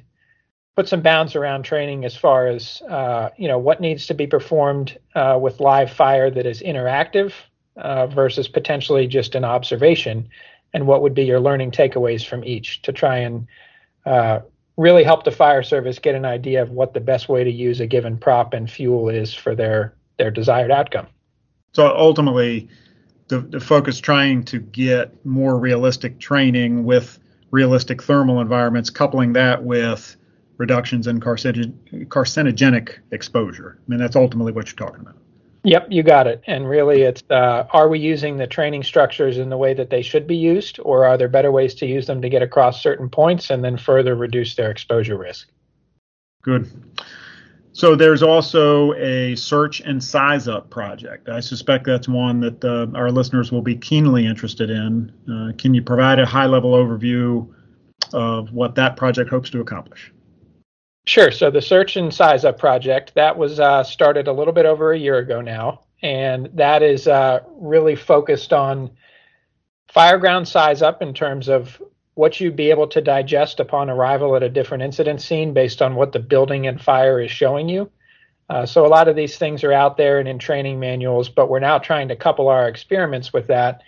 put 0.75 0.87
some 0.87 1.01
bounds 1.01 1.35
around 1.35 1.63
training 1.63 2.03
as 2.05 2.15
far 2.15 2.47
as 2.47 2.81
uh, 2.89 3.29
you 3.37 3.47
know 3.47 3.57
what 3.57 3.81
needs 3.81 4.07
to 4.07 4.13
be 4.13 4.27
performed 4.27 4.97
uh, 5.15 5.37
with 5.41 5.59
live 5.59 5.91
fire 5.91 6.29
that 6.31 6.45
is 6.45 6.61
interactive 6.61 7.33
uh, 7.77 8.07
versus 8.07 8.47
potentially 8.47 9.07
just 9.07 9.35
an 9.35 9.43
observation, 9.43 10.27
and 10.73 10.87
what 10.87 11.01
would 11.01 11.13
be 11.13 11.23
your 11.23 11.39
learning 11.39 11.71
takeaways 11.71 12.25
from 12.25 12.43
each 12.43 12.81
to 12.81 12.91
try 12.91 13.17
and 13.17 13.47
uh, 14.05 14.39
really 14.77 15.03
help 15.03 15.23
the 15.23 15.31
fire 15.31 15.63
service 15.63 15.99
get 15.99 16.15
an 16.15 16.25
idea 16.25 16.61
of 16.61 16.71
what 16.71 16.93
the 16.93 16.99
best 16.99 17.29
way 17.29 17.43
to 17.43 17.51
use 17.51 17.79
a 17.79 17.87
given 17.87 18.17
prop 18.17 18.53
and 18.53 18.69
fuel 18.69 19.09
is 19.09 19.33
for 19.33 19.55
their 19.55 19.93
their 20.17 20.31
desired 20.31 20.71
outcome. 20.71 21.07
So 21.73 21.87
ultimately, 21.95 22.69
the, 23.27 23.39
the 23.39 23.59
focus 23.59 23.99
trying 23.99 24.43
to 24.45 24.59
get 24.59 25.25
more 25.25 25.57
realistic 25.57 26.19
training 26.19 26.83
with 26.83 27.19
realistic 27.49 28.01
thermal 28.01 28.41
environments, 28.41 28.89
coupling 28.89 29.33
that 29.33 29.63
with 29.63 30.15
reductions 30.57 31.07
in 31.07 31.19
carcinogen, 31.19 31.73
carcinogenic 32.07 32.97
exposure. 33.11 33.79
I 33.79 33.89
mean, 33.89 33.99
that's 33.99 34.15
ultimately 34.15 34.51
what 34.51 34.67
you're 34.67 34.87
talking 34.87 35.01
about. 35.01 35.17
Yep, 35.65 35.87
you 35.89 36.03
got 36.03 36.27
it. 36.27 36.41
And 36.45 36.67
really, 36.67 37.03
it's 37.03 37.23
uh, 37.29 37.65
are 37.71 37.87
we 37.87 37.97
using 37.97 38.35
the 38.35 38.47
training 38.47 38.83
structures 38.83 39.37
in 39.37 39.49
the 39.49 39.57
way 39.57 39.73
that 39.73 39.89
they 39.89 40.01
should 40.01 40.27
be 40.27 40.35
used, 40.35 40.79
or 40.83 41.05
are 41.05 41.17
there 41.17 41.29
better 41.29 41.51
ways 41.51 41.73
to 41.75 41.85
use 41.85 42.05
them 42.05 42.21
to 42.21 42.29
get 42.29 42.41
across 42.41 42.83
certain 42.83 43.09
points 43.09 43.49
and 43.49 43.63
then 43.63 43.77
further 43.77 44.15
reduce 44.15 44.55
their 44.55 44.69
exposure 44.69 45.17
risk? 45.17 45.47
Good. 46.41 46.69
So 47.71 47.95
there's 47.95 48.21
also 48.21 48.93
a 48.93 49.35
search 49.35 49.79
and 49.81 50.03
size 50.03 50.47
up 50.47 50.69
project. 50.69 51.27
I 51.27 51.39
suspect 51.39 51.85
that's 51.85 52.07
one 52.07 52.39
that 52.41 52.63
uh, 52.63 52.85
our 52.95 53.09
listeners 53.09 53.51
will 53.51 53.63
be 53.63 53.75
keenly 53.75 54.27
interested 54.27 54.69
in. 54.69 55.11
Uh, 55.27 55.53
can 55.57 55.73
you 55.73 55.81
provide 55.81 56.19
a 56.19 56.25
high 56.25 56.45
level 56.45 56.73
overview 56.73 57.51
of 58.13 58.53
what 58.53 58.75
that 58.75 58.95
project 58.95 59.31
hopes 59.31 59.49
to 59.49 59.59
accomplish? 59.59 60.12
Sure. 61.05 61.31
So 61.31 61.51
the 61.51 61.61
Search 61.61 61.97
and 61.97 62.13
Size 62.13 62.45
Up 62.45 62.57
project 62.57 63.13
that 63.15 63.37
was 63.37 63.59
uh, 63.59 63.83
started 63.83 64.27
a 64.27 64.33
little 64.33 64.53
bit 64.53 64.65
over 64.65 64.93
a 64.93 64.99
year 64.99 65.17
ago 65.17 65.41
now, 65.41 65.81
and 66.01 66.49
that 66.53 66.81
is 66.81 67.07
uh, 67.07 67.39
really 67.57 67.95
focused 67.95 68.53
on 68.53 68.91
fireground 69.93 70.47
size 70.47 70.81
up 70.81 71.01
in 71.01 71.13
terms 71.13 71.49
of 71.49 71.81
what 72.15 72.39
you'd 72.39 72.55
be 72.55 72.69
able 72.69 72.87
to 72.87 73.01
digest 73.01 73.59
upon 73.59 73.89
arrival 73.89 74.35
at 74.35 74.43
a 74.43 74.49
different 74.49 74.83
incident 74.83 75.21
scene 75.21 75.53
based 75.53 75.81
on 75.81 75.95
what 75.95 76.11
the 76.11 76.19
building 76.19 76.67
and 76.67 76.81
fire 76.81 77.19
is 77.19 77.31
showing 77.31 77.67
you. 77.67 77.89
Uh, 78.49 78.65
so 78.65 78.85
a 78.85 78.87
lot 78.87 79.07
of 79.07 79.15
these 79.15 79.37
things 79.37 79.63
are 79.63 79.73
out 79.73 79.97
there 79.97 80.19
and 80.19 80.27
in 80.27 80.37
training 80.37 80.79
manuals, 80.79 81.27
but 81.27 81.49
we're 81.49 81.59
now 81.59 81.79
trying 81.79 82.07
to 82.07 82.15
couple 82.15 82.47
our 82.47 82.67
experiments 82.67 83.33
with 83.33 83.47
that 83.47 83.81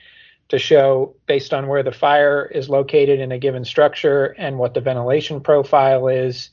to 0.49 0.57
show 0.57 1.15
based 1.27 1.53
on 1.53 1.67
where 1.67 1.83
the 1.83 1.91
fire 1.91 2.45
is 2.45 2.69
located 2.69 3.19
in 3.19 3.31
a 3.31 3.39
given 3.39 3.63
structure 3.63 4.35
and 4.37 4.57
what 4.57 4.73
the 4.73 4.81
ventilation 4.81 5.39
profile 5.39 6.07
is 6.07 6.51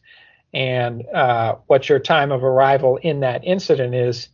and 0.52 1.06
uh, 1.08 1.56
what 1.66 1.88
your 1.88 1.98
time 1.98 2.32
of 2.32 2.44
arrival 2.44 2.98
in 2.98 3.20
that 3.20 3.44
incident 3.44 3.94
is, 3.94 4.28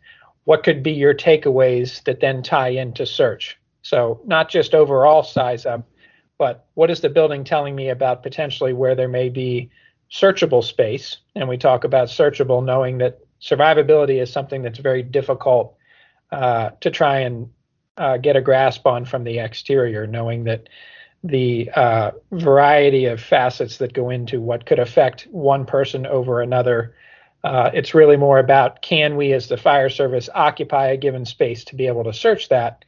what 0.44 0.64
could 0.64 0.82
be 0.82 0.92
your 0.92 1.14
takeaways 1.14 2.02
that 2.04 2.20
then 2.20 2.42
tie 2.42 2.68
into 2.68 3.06
search. 3.06 3.58
So 3.82 4.20
not 4.24 4.48
just 4.48 4.74
overall 4.74 5.22
size 5.22 5.66
up, 5.66 5.88
but 6.38 6.66
what 6.74 6.90
is 6.90 7.00
the 7.00 7.08
building 7.08 7.44
telling 7.44 7.74
me 7.74 7.88
about 7.88 8.22
potentially 8.22 8.72
where 8.72 8.94
there 8.94 9.08
may 9.08 9.28
be 9.28 9.70
searchable 10.10 10.64
space? 10.64 11.18
And 11.34 11.48
we 11.48 11.58
talk 11.58 11.84
about 11.84 12.08
searchable, 12.08 12.64
knowing 12.64 12.98
that 12.98 13.18
survivability 13.40 14.20
is 14.20 14.32
something 14.32 14.62
that's 14.62 14.78
very 14.78 15.02
difficult 15.02 15.76
uh, 16.32 16.70
to 16.80 16.90
try 16.90 17.20
and 17.20 17.50
uh, 17.96 18.16
get 18.16 18.36
a 18.36 18.40
grasp 18.40 18.86
on 18.86 19.04
from 19.04 19.24
the 19.24 19.38
exterior, 19.38 20.06
knowing 20.06 20.44
that 20.44 20.68
the 21.24 21.70
uh, 21.74 22.12
variety 22.32 23.06
of 23.06 23.20
facets 23.20 23.78
that 23.78 23.92
go 23.92 24.10
into 24.10 24.40
what 24.40 24.66
could 24.66 24.78
affect 24.78 25.26
one 25.30 25.66
person 25.66 26.06
over 26.06 26.40
another. 26.40 26.94
Uh, 27.44 27.70
it's 27.72 27.94
really 27.94 28.16
more 28.16 28.38
about 28.38 28.82
can 28.82 29.16
we, 29.16 29.32
as 29.32 29.48
the 29.48 29.56
fire 29.56 29.88
service, 29.88 30.28
occupy 30.34 30.88
a 30.88 30.96
given 30.96 31.24
space 31.24 31.64
to 31.64 31.74
be 31.74 31.86
able 31.86 32.04
to 32.04 32.12
search 32.12 32.48
that, 32.48 32.84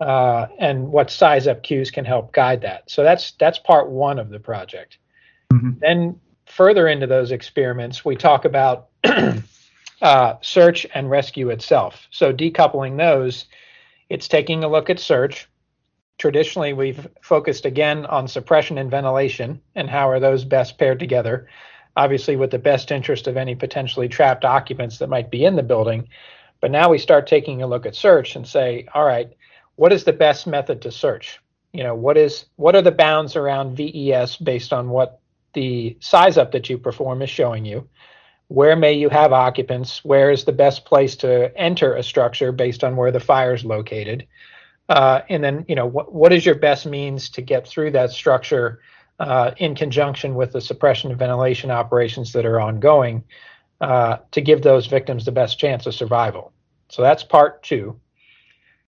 uh, 0.00 0.46
and 0.58 0.88
what 0.88 1.10
size 1.10 1.46
up 1.46 1.62
cues 1.62 1.90
can 1.90 2.04
help 2.04 2.32
guide 2.32 2.60
that. 2.62 2.88
So 2.90 3.02
that's 3.02 3.32
that's 3.32 3.58
part 3.58 3.88
one 3.88 4.18
of 4.18 4.30
the 4.30 4.40
project. 4.40 4.98
Mm-hmm. 5.52 5.72
Then 5.80 6.20
further 6.46 6.88
into 6.88 7.06
those 7.06 7.32
experiments, 7.32 8.04
we 8.04 8.16
talk 8.16 8.44
about 8.44 8.88
uh, 10.02 10.34
search 10.40 10.86
and 10.94 11.10
rescue 11.10 11.50
itself. 11.50 12.06
So 12.10 12.32
decoupling 12.32 12.98
those, 12.98 13.46
it's 14.08 14.28
taking 14.28 14.64
a 14.64 14.68
look 14.68 14.90
at 14.90 14.98
search. 14.98 15.48
Traditionally, 16.18 16.72
we've 16.72 17.08
focused 17.22 17.66
again 17.66 18.06
on 18.06 18.28
suppression 18.28 18.78
and 18.78 18.90
ventilation 18.90 19.60
and 19.74 19.90
how 19.90 20.08
are 20.08 20.20
those 20.20 20.44
best 20.44 20.78
paired 20.78 21.00
together. 21.00 21.48
Obviously, 21.96 22.36
with 22.36 22.50
the 22.50 22.58
best 22.58 22.90
interest 22.90 23.26
of 23.26 23.36
any 23.36 23.54
potentially 23.54 24.08
trapped 24.08 24.44
occupants 24.44 24.98
that 24.98 25.08
might 25.08 25.30
be 25.30 25.44
in 25.44 25.56
the 25.56 25.62
building. 25.62 26.08
But 26.60 26.70
now 26.70 26.88
we 26.88 26.98
start 26.98 27.26
taking 27.26 27.62
a 27.62 27.66
look 27.66 27.84
at 27.84 27.94
search 27.94 28.36
and 28.36 28.46
say, 28.46 28.86
all 28.94 29.04
right, 29.04 29.30
what 29.76 29.92
is 29.92 30.04
the 30.04 30.12
best 30.12 30.46
method 30.46 30.82
to 30.82 30.90
search? 30.90 31.40
You 31.72 31.82
know, 31.82 31.94
what 31.94 32.16
is 32.16 32.46
what 32.56 32.76
are 32.76 32.82
the 32.82 32.92
bounds 32.92 33.36
around 33.36 33.76
VES 33.76 34.36
based 34.36 34.72
on 34.72 34.90
what 34.90 35.20
the 35.52 35.96
size 36.00 36.38
up 36.38 36.52
that 36.52 36.70
you 36.70 36.78
perform 36.78 37.22
is 37.22 37.30
showing 37.30 37.64
you? 37.64 37.88
Where 38.48 38.76
may 38.76 38.92
you 38.92 39.08
have 39.08 39.32
occupants? 39.32 40.04
Where 40.04 40.30
is 40.30 40.44
the 40.44 40.52
best 40.52 40.84
place 40.84 41.16
to 41.16 41.56
enter 41.56 41.94
a 41.94 42.02
structure 42.02 42.52
based 42.52 42.84
on 42.84 42.94
where 42.94 43.10
the 43.10 43.20
fire 43.20 43.54
is 43.54 43.64
located? 43.64 44.26
Uh, 44.88 45.22
and 45.28 45.42
then, 45.42 45.64
you 45.68 45.74
know, 45.74 45.86
what, 45.86 46.12
what 46.12 46.32
is 46.32 46.44
your 46.44 46.54
best 46.54 46.86
means 46.86 47.30
to 47.30 47.42
get 47.42 47.66
through 47.66 47.90
that 47.92 48.10
structure 48.10 48.80
uh, 49.18 49.52
in 49.56 49.74
conjunction 49.74 50.34
with 50.34 50.52
the 50.52 50.60
suppression 50.60 51.10
and 51.10 51.18
ventilation 51.18 51.70
operations 51.70 52.32
that 52.32 52.44
are 52.44 52.60
ongoing 52.60 53.24
uh, 53.80 54.18
to 54.30 54.40
give 54.40 54.62
those 54.62 54.86
victims 54.86 55.24
the 55.24 55.32
best 55.32 55.58
chance 55.58 55.86
of 55.86 55.94
survival? 55.94 56.52
So 56.90 57.02
that's 57.02 57.22
part 57.22 57.62
two. 57.62 57.98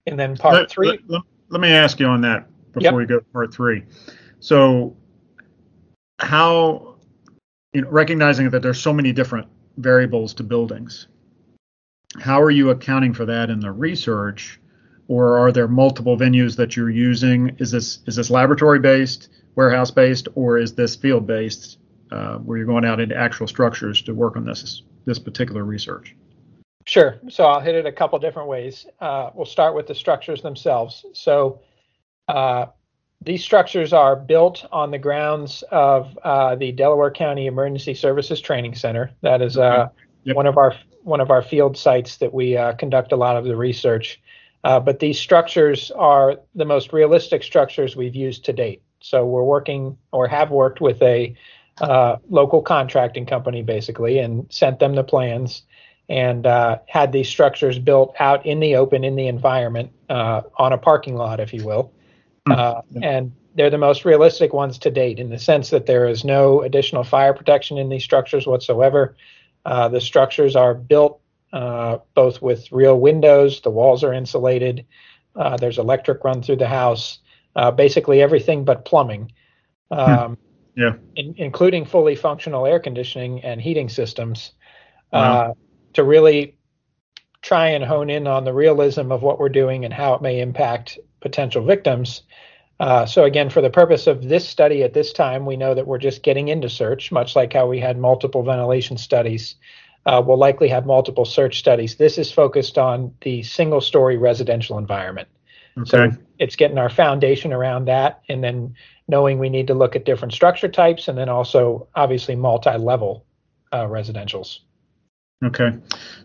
And 0.08 0.20
then 0.20 0.36
part 0.36 0.56
let, 0.56 0.70
three. 0.70 1.00
Let, 1.08 1.22
let, 1.50 1.62
me 1.62 1.70
ask 1.70 2.00
you 2.00 2.08
on 2.08 2.22
that 2.22 2.48
before 2.74 2.84
yep. 2.84 2.94
we 2.96 3.06
go 3.06 3.20
to 3.20 3.26
part 3.26 3.54
three. 3.54 3.84
So, 4.40 4.98
how, 6.20 6.96
you 7.72 7.82
know, 7.82 7.90
recognizing 7.90 8.50
that 8.50 8.62
there's 8.62 8.82
so 8.82 8.92
many 8.92 9.14
different 9.14 9.48
variables 9.78 10.34
to 10.36 10.44
buildings, 10.44 11.08
how 12.20 12.42
are 12.42 12.52
you 12.52 12.72
accounting 12.72 13.14
for 13.14 13.26
that 13.26 13.50
in 13.50 13.60
the 13.60 13.72
research? 13.72 14.60
Or 15.08 15.38
are 15.38 15.52
there 15.52 15.68
multiple 15.68 16.18
venues 16.18 16.56
that 16.58 16.76
you're 16.76 16.90
using? 16.90 17.56
Is 17.60 17.72
this 17.72 18.00
is 18.08 18.16
this 18.16 18.30
laboratory 18.30 18.80
based, 18.80 19.30
warehouse 19.56 19.92
based, 19.92 20.28
or 20.36 20.58
is 20.58 20.74
this 20.76 20.96
field 20.96 21.28
based, 21.28 21.78
uh, 22.12 22.38
where 22.38 22.58
you're 22.58 22.68
going 22.68 22.86
out 22.86 23.00
into 23.00 23.16
actual 23.16 23.48
structures 23.48 24.02
to 24.04 24.14
work 24.14 24.38
on 24.38 24.46
this 24.46 24.84
this 25.06 25.20
particular 25.20 25.64
research? 25.64 26.16
Sure. 26.86 27.20
So 27.30 27.46
I'll 27.46 27.62
hit 27.62 27.76
it 27.76 27.86
a 27.86 27.92
couple 27.92 28.20
different 28.20 28.50
ways. 28.50 28.86
Uh, 29.00 29.30
we'll 29.34 29.46
start 29.46 29.76
with 29.76 29.88
the 29.88 29.96
structures 29.96 30.42
themselves. 30.42 31.06
So 31.14 31.62
uh, 32.28 32.68
these 33.22 33.44
structures 33.44 33.94
are 33.94 34.16
built 34.16 34.66
on 34.72 34.92
the 34.92 34.98
grounds 34.98 35.64
of 35.72 36.18
uh, 36.24 36.56
the 36.56 36.72
Delaware 36.72 37.12
County 37.12 37.48
Emergency 37.48 37.94
Services 37.94 38.42
Training 38.42 38.76
Center. 38.76 39.12
That 39.22 39.42
is 39.42 39.58
uh, 39.58 39.90
yep. 40.24 40.36
one 40.36 40.46
of 40.46 40.58
our 40.58 40.76
one 41.04 41.20
of 41.20 41.32
our 41.32 41.42
field 41.42 41.78
sites 41.78 42.18
that 42.18 42.34
we 42.34 42.56
uh, 42.56 42.74
conduct 42.74 43.12
a 43.12 43.16
lot 43.16 43.36
of 43.36 43.44
the 43.44 43.56
research. 43.56 44.22
Uh, 44.64 44.80
but 44.80 45.00
these 45.00 45.20
structures 45.20 45.92
are 45.92 46.38
the 46.56 46.66
most 46.66 46.94
realistic 46.94 47.44
structures 47.44 47.96
we've 47.96 48.16
used 48.16 48.46
to 48.46 48.54
date. 48.54 48.82
So 49.02 49.26
we're 49.26 49.44
working 49.44 49.98
or 50.12 50.28
have 50.28 50.52
worked 50.52 50.80
with 50.80 51.02
a 51.02 51.36
local 52.30 52.62
contracting 52.62 53.26
company 53.26 53.62
basically 53.62 54.20
and 54.20 54.46
sent 54.50 54.80
them 54.80 54.96
the 54.96 55.04
plans 55.04 55.64
and 56.10 56.46
uh, 56.46 56.80
had 56.88 57.12
these 57.12 57.30
structures 57.30 57.80
built 57.80 58.16
out 58.20 58.46
in 58.46 58.60
the 58.60 58.76
open 58.76 59.04
in 59.04 59.16
the 59.16 59.28
environment 59.28 59.92
uh, 60.10 60.42
on 60.58 60.74
a 60.74 60.78
parking 60.78 61.16
lot, 61.16 61.40
if 61.40 61.54
you 61.54 61.64
will. 61.66 61.92
Hmm. 62.46 62.52
Uh, 62.52 62.82
and 63.02 63.32
they're 63.56 63.70
the 63.70 63.78
most 63.78 64.04
realistic 64.04 64.54
ones 64.54 64.78
to 64.80 64.92
date 64.92 65.20
in 65.20 65.30
the 65.30 65.40
sense 65.40 65.70
that 65.70 65.86
there 65.86 66.08
is 66.08 66.26
no 66.26 66.62
additional 66.62 67.04
fire 67.04 67.34
protection 67.34 67.78
in 67.78 67.90
these 67.90 68.04
structures 68.04 68.46
whatsoever. 68.46 69.16
Uh, 69.66 69.88
the 69.88 70.02
structures 70.02 70.56
are 70.56 70.74
built 70.74 71.22
uh, 71.54 72.00
both 72.16 72.42
with 72.42 72.70
real 72.72 73.00
windows, 73.00 73.62
the 73.62 73.70
walls 73.70 74.04
are 74.04 74.14
insulated, 74.14 74.86
uh, 75.36 75.56
there's 75.56 75.78
electric 75.78 76.24
run 76.24 76.44
through 76.44 76.58
the 76.58 76.68
house, 76.68 77.20
basically 77.76 78.22
everything 78.22 78.66
but 78.66 78.84
plumbing. 78.84 79.32
Hmm. 79.92 80.00
Um, 80.00 80.38
yeah. 80.76 80.96
In, 81.16 81.36
including 81.38 81.86
fully 81.86 82.16
functional 82.16 82.66
air 82.66 82.80
conditioning 82.80 83.44
and 83.44 83.62
heating 83.62 83.90
systems. 83.90 84.52
Wow 85.12 85.54
to 85.94 86.04
really 86.04 86.58
try 87.42 87.70
and 87.70 87.84
hone 87.84 88.10
in 88.10 88.28
on 88.28 88.46
the 88.46 88.54
realism 88.54 89.12
of 89.12 89.22
what 89.22 89.40
we're 89.40 89.50
doing 89.50 89.86
and 89.86 89.94
how 89.94 90.14
it 90.14 90.22
may 90.22 90.40
impact 90.40 90.98
potential 91.22 91.64
victims. 91.64 92.24
Uh, 92.80 93.06
so 93.06 93.24
again, 93.24 93.50
for 93.50 93.62
the 93.62 93.70
purpose 93.70 94.08
of 94.08 94.28
this 94.28 94.48
study 94.48 94.84
at 94.84 94.94
this 94.94 95.14
time, 95.14 95.46
we 95.46 95.56
know 95.56 95.74
that 95.74 95.88
we're 95.88 95.98
just 95.98 96.24
getting 96.24 96.48
into 96.48 96.70
search, 96.70 97.12
much 97.12 97.36
like 97.36 97.54
how 97.54 97.68
we 97.68 97.80
had 97.80 97.98
multiple 97.98 98.44
ventilation 98.44 98.98
studies. 98.98 99.56
Uh, 100.06 100.22
we'll 100.26 100.38
likely 100.38 100.68
have 100.68 100.86
multiple 100.86 101.26
search 101.26 101.60
studies. 101.60 101.96
This 101.96 102.18
is 102.18 102.32
focused 102.32 102.78
on 102.78 103.14
the 103.22 103.44
single 103.44 103.82
story 103.82 104.18
residential 104.18 104.78
environment. 104.78 105.28
Okay. 105.78 105.90
So 105.90 106.12
it's 106.40 106.56
getting 106.56 106.78
our 106.78 106.90
foundation 106.90 107.54
around 107.54 107.86
that 107.86 108.22
and 108.30 108.44
then 108.44 108.76
knowing 109.08 109.40
we 109.40 109.50
need 109.50 109.68
to 109.68 109.74
look 109.74 109.96
at 109.96 110.06
different 110.06 110.34
structure 110.34 110.68
types 110.68 111.08
and 111.08 111.18
then 111.18 111.30
also 111.30 111.88
obviously 111.96 112.36
multi-level 112.36 113.26
uh, 113.72 113.86
residentials. 113.86 114.60
Okay. 115.44 115.72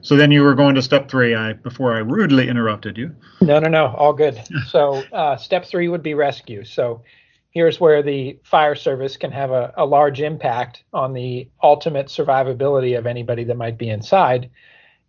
So 0.01 0.17
then 0.17 0.31
you 0.31 0.43
were 0.43 0.55
going 0.55 0.75
to 0.77 0.83
step 0.83 1.09
three 1.09 1.35
I 1.35 1.55
before 1.55 1.95
I 1.95 1.99
rudely 1.99 2.49
interrupted 2.49 2.97
you. 2.97 3.15
No, 3.41 3.59
no, 3.59 3.69
no. 3.69 3.95
All 3.97 4.13
good. 4.13 4.41
so 4.69 5.03
uh, 5.13 5.37
step 5.37 5.65
three 5.65 5.89
would 5.89 6.03
be 6.03 6.15
rescue. 6.15 6.65
So 6.65 7.03
here's 7.51 7.81
where 7.81 8.03
the 8.03 8.39
fire 8.45 8.75
service 8.75 9.17
can 9.17 9.33
have 9.33 9.51
a, 9.51 9.73
a 9.77 9.87
large 9.87 10.21
impact 10.21 10.85
on 10.93 11.13
the 11.13 11.49
ultimate 11.63 12.07
survivability 12.07 12.99
of 12.99 13.07
anybody 13.07 13.45
that 13.45 13.57
might 13.57 13.79
be 13.79 13.89
inside. 13.89 14.51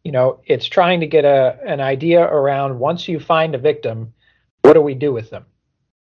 You 0.03 0.11
know, 0.11 0.41
it's 0.45 0.65
trying 0.65 1.01
to 1.01 1.07
get 1.07 1.25
a 1.25 1.59
an 1.65 1.81
idea 1.81 2.21
around 2.21 2.79
once 2.79 3.07
you 3.07 3.19
find 3.19 3.53
a 3.53 3.59
victim, 3.59 4.13
what 4.61 4.73
do 4.73 4.81
we 4.81 4.95
do 4.95 5.11
with 5.11 5.29
them? 5.29 5.45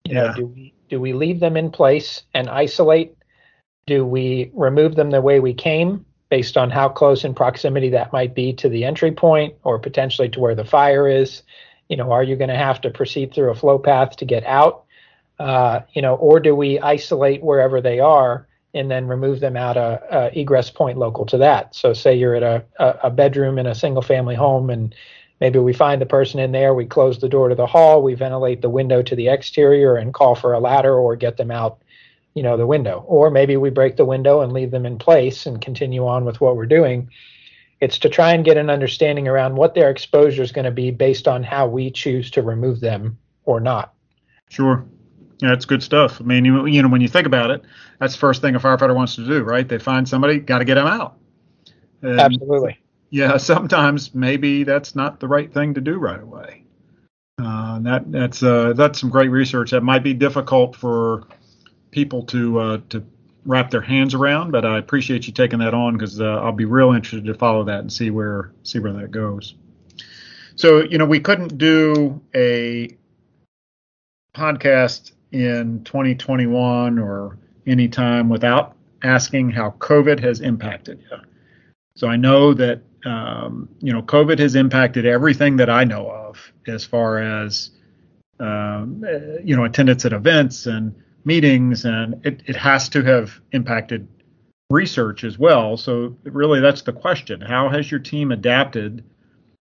You 0.05 0.15
yeah. 0.15 0.23
know, 0.29 0.35
do 0.35 0.47
we 0.47 0.75
do 0.89 1.01
we 1.01 1.13
leave 1.13 1.41
them 1.41 1.57
in 1.57 1.71
place 1.71 2.23
and 2.35 2.49
isolate? 2.49 3.17
Do 3.87 4.07
we 4.07 4.51
remove 4.55 4.95
them 4.95 5.11
the 5.11 5.21
way 5.21 5.41
we 5.41 5.55
came? 5.55 6.07
based 6.33 6.57
on 6.57 6.71
how 6.71 6.89
close 6.89 7.25
in 7.25 7.35
proximity 7.35 7.91
that 7.91 8.11
might 8.11 8.35
be 8.35 8.55
to 8.55 8.71
the 8.71 8.85
entry 8.85 9.13
point 9.13 9.55
or 9.65 9.79
potentially 9.79 10.31
to 10.31 10.41
where 10.41 10.55
the 10.55 10.65
fire 10.65 11.07
is. 11.07 11.43
You 11.91 11.99
know, 11.99 12.11
are 12.11 12.23
you 12.23 12.37
going 12.37 12.49
to 12.49 12.57
have 12.57 12.81
to 12.81 12.91
proceed 12.91 13.35
through 13.35 13.51
a 13.51 13.55
flow 13.55 13.79
path 13.79 14.17
to 14.17 14.25
get 14.25 14.43
out? 14.47 14.82
Uh, 15.43 15.83
you 15.93 16.01
know, 16.01 16.15
or 16.15 16.39
do 16.39 16.55
we 16.55 16.79
isolate 16.79 17.43
wherever 17.43 17.81
they 17.81 17.99
are 17.99 18.47
and 18.75 18.89
then 18.89 19.09
remove 19.09 19.41
them 19.41 19.57
out 19.57 19.77
a, 19.77 20.01
a 20.13 20.39
egress 20.39 20.71
point 20.71 20.97
local 20.97 21.27
to 21.27 21.39
that? 21.39 21.75
So, 21.75 21.93
say 21.93 22.15
you're 22.15 22.37
at 22.37 22.45
a, 22.45 22.65
a 23.07 23.11
bedroom 23.11 23.59
in 23.59 23.67
a 23.67 23.75
single 23.75 24.03
family 24.03 24.37
home 24.37 24.71
and 24.71 24.95
maybe 25.41 25.59
we 25.59 25.73
find 25.73 26.01
the 26.01 26.07
person 26.07 26.39
in 26.39 26.53
there, 26.53 26.75
we 26.75 26.87
close 26.87 27.19
the 27.19 27.29
door 27.29 27.49
to 27.49 27.57
the 27.57 27.67
hall, 27.67 28.05
we 28.05 28.15
ventilate 28.15 28.63
the 28.63 28.71
window 28.71 29.03
to 29.03 29.17
the 29.17 29.27
exterior 29.27 29.97
and 29.97 30.15
call 30.15 30.37
for 30.37 30.53
a 30.53 30.61
ladder 30.61 30.97
or 30.97 31.17
get 31.17 31.37
them 31.39 31.51
out 31.51 31.83
you 32.35 32.45
know 32.45 32.57
the 32.57 32.67
window. 32.67 33.05
Or 33.09 33.29
maybe 33.29 33.57
we 33.57 33.71
break 33.71 33.97
the 33.97 34.05
window 34.05 34.43
and 34.43 34.53
leave 34.53 34.71
them 34.71 34.87
in 34.87 34.97
place 34.97 35.45
and 35.45 35.61
continue 35.61 36.07
on 36.07 36.25
with 36.25 36.41
what 36.41 36.55
we're 36.55 36.67
doing. 36.67 37.11
It's 37.81 37.99
to 37.99 38.09
try 38.09 38.33
and 38.33 38.45
get 38.45 38.59
an 38.59 38.71
understanding 38.71 39.27
around 39.27 39.57
what 39.57 39.75
their 39.75 39.91
exposure 39.91 40.45
is 40.45 40.53
going 40.53 40.67
to 40.67 40.71
be 40.71 40.93
based 40.93 41.27
on 41.27 41.43
how 41.43 41.67
we 41.67 41.91
choose 41.91 42.31
to 42.31 42.43
remove 42.43 42.79
them 42.79 43.19
or 43.45 43.59
not. 43.59 43.93
Sure 44.49 44.87
Yeah, 45.43 45.49
that's 45.49 45.65
good 45.65 45.83
stuff. 45.83 46.21
I 46.21 46.25
mean, 46.25 46.45
you, 46.45 46.67
you 46.67 46.83
know, 46.83 46.89
when 46.89 47.01
you 47.01 47.09
think 47.09 47.27
about 47.27 47.51
it, 47.51 47.65
that's 47.99 48.13
the 48.13 48.21
first 48.21 48.41
thing 48.41 48.55
a 48.55 48.61
firefighter 48.61 48.95
wants 48.95 49.17
to 49.17 49.27
do, 49.27 49.43
right? 49.43 49.69
They 49.69 49.79
find 49.79 50.09
somebody, 50.09 50.39
got 50.39 50.61
to 50.61 50.65
get 50.65 50.77
them 50.77 50.87
out. 50.87 51.17
And 52.01 52.21
Absolutely. 52.21 52.79
Yeah, 53.11 53.37
sometimes 53.39 54.15
maybe 54.15 54.63
that's 54.63 54.95
not 54.95 55.19
the 55.19 55.27
right 55.27 55.53
thing 55.53 55.75
to 55.75 55.81
do 55.81 55.99
right 55.99 56.23
away. 56.23 56.65
Uh, 57.43 57.81
that 57.81 58.13
that's 58.13 58.45
uh, 58.45 58.73
that's 58.75 59.01
some 59.01 59.11
great 59.11 59.31
research. 59.31 59.73
That 59.73 59.83
might 59.83 60.05
be 60.05 60.15
difficult 60.15 60.77
for 60.77 61.25
people 61.91 62.23
to 62.27 62.61
uh, 62.61 62.79
to 62.91 63.05
wrap 63.45 63.71
their 63.71 63.81
hands 63.81 64.15
around, 64.15 64.53
but 64.53 64.65
I 64.65 64.79
appreciate 64.79 65.27
you 65.27 65.33
taking 65.33 65.59
that 65.59 65.75
on 65.75 65.95
because 65.95 66.21
uh, 66.21 66.41
I'll 66.41 66.53
be 66.53 66.67
real 66.67 66.93
interested 66.93 67.25
to 67.25 67.35
follow 67.35 67.65
that 67.65 67.81
and 67.81 67.93
see 67.93 68.11
where 68.11 68.53
see 68.63 68.79
where 68.79 68.93
that 68.93 69.11
goes. 69.11 69.57
So 70.55 70.83
you 70.85 70.99
know, 70.99 71.07
we 71.07 71.19
couldn't 71.19 71.59
do 71.59 72.21
a 72.33 72.97
podcast 74.37 75.13
in 75.33 75.83
2021 75.85 76.99
or 76.99 77.39
any 77.67 77.89
time 77.89 78.29
without 78.29 78.77
asking 79.03 79.51
how 79.51 79.71
COVID 79.79 80.21
has 80.21 80.41
impacted 80.41 81.01
you. 81.11 81.19
So 81.97 82.07
I 82.09 82.17
know 82.17 82.55
that 82.55 82.83
um, 83.05 83.69
you 83.81 83.93
know 83.93 84.03
COVID 84.03 84.39
has 84.39 84.55
impacted 84.55 85.07
everything 85.07 85.57
that 85.57 85.69
I 85.69 85.85
know 85.85 86.09
of 86.09 86.53
as 86.67 86.85
far 86.85 87.19
as 87.19 87.71
um, 88.39 89.05
uh, 89.07 89.41
you 89.43 89.57
know 89.57 89.65
attendance 89.65 90.05
at 90.05 90.13
events 90.13 90.67
and 90.67 90.95
meetings, 91.25 91.85
and 91.85 92.25
it, 92.25 92.43
it 92.47 92.57
has 92.57 92.89
to 92.91 93.03
have 93.03 93.41
impacted 93.53 94.09
research 94.71 95.25
as 95.25 95.39
well. 95.39 95.77
So 95.77 96.17
really, 96.25 96.61
that's 96.61 96.83
the 96.83 96.93
question: 96.93 97.41
How 97.41 97.69
has 97.69 97.91
your 97.91 98.01
team 98.01 98.33
adapted 98.33 99.05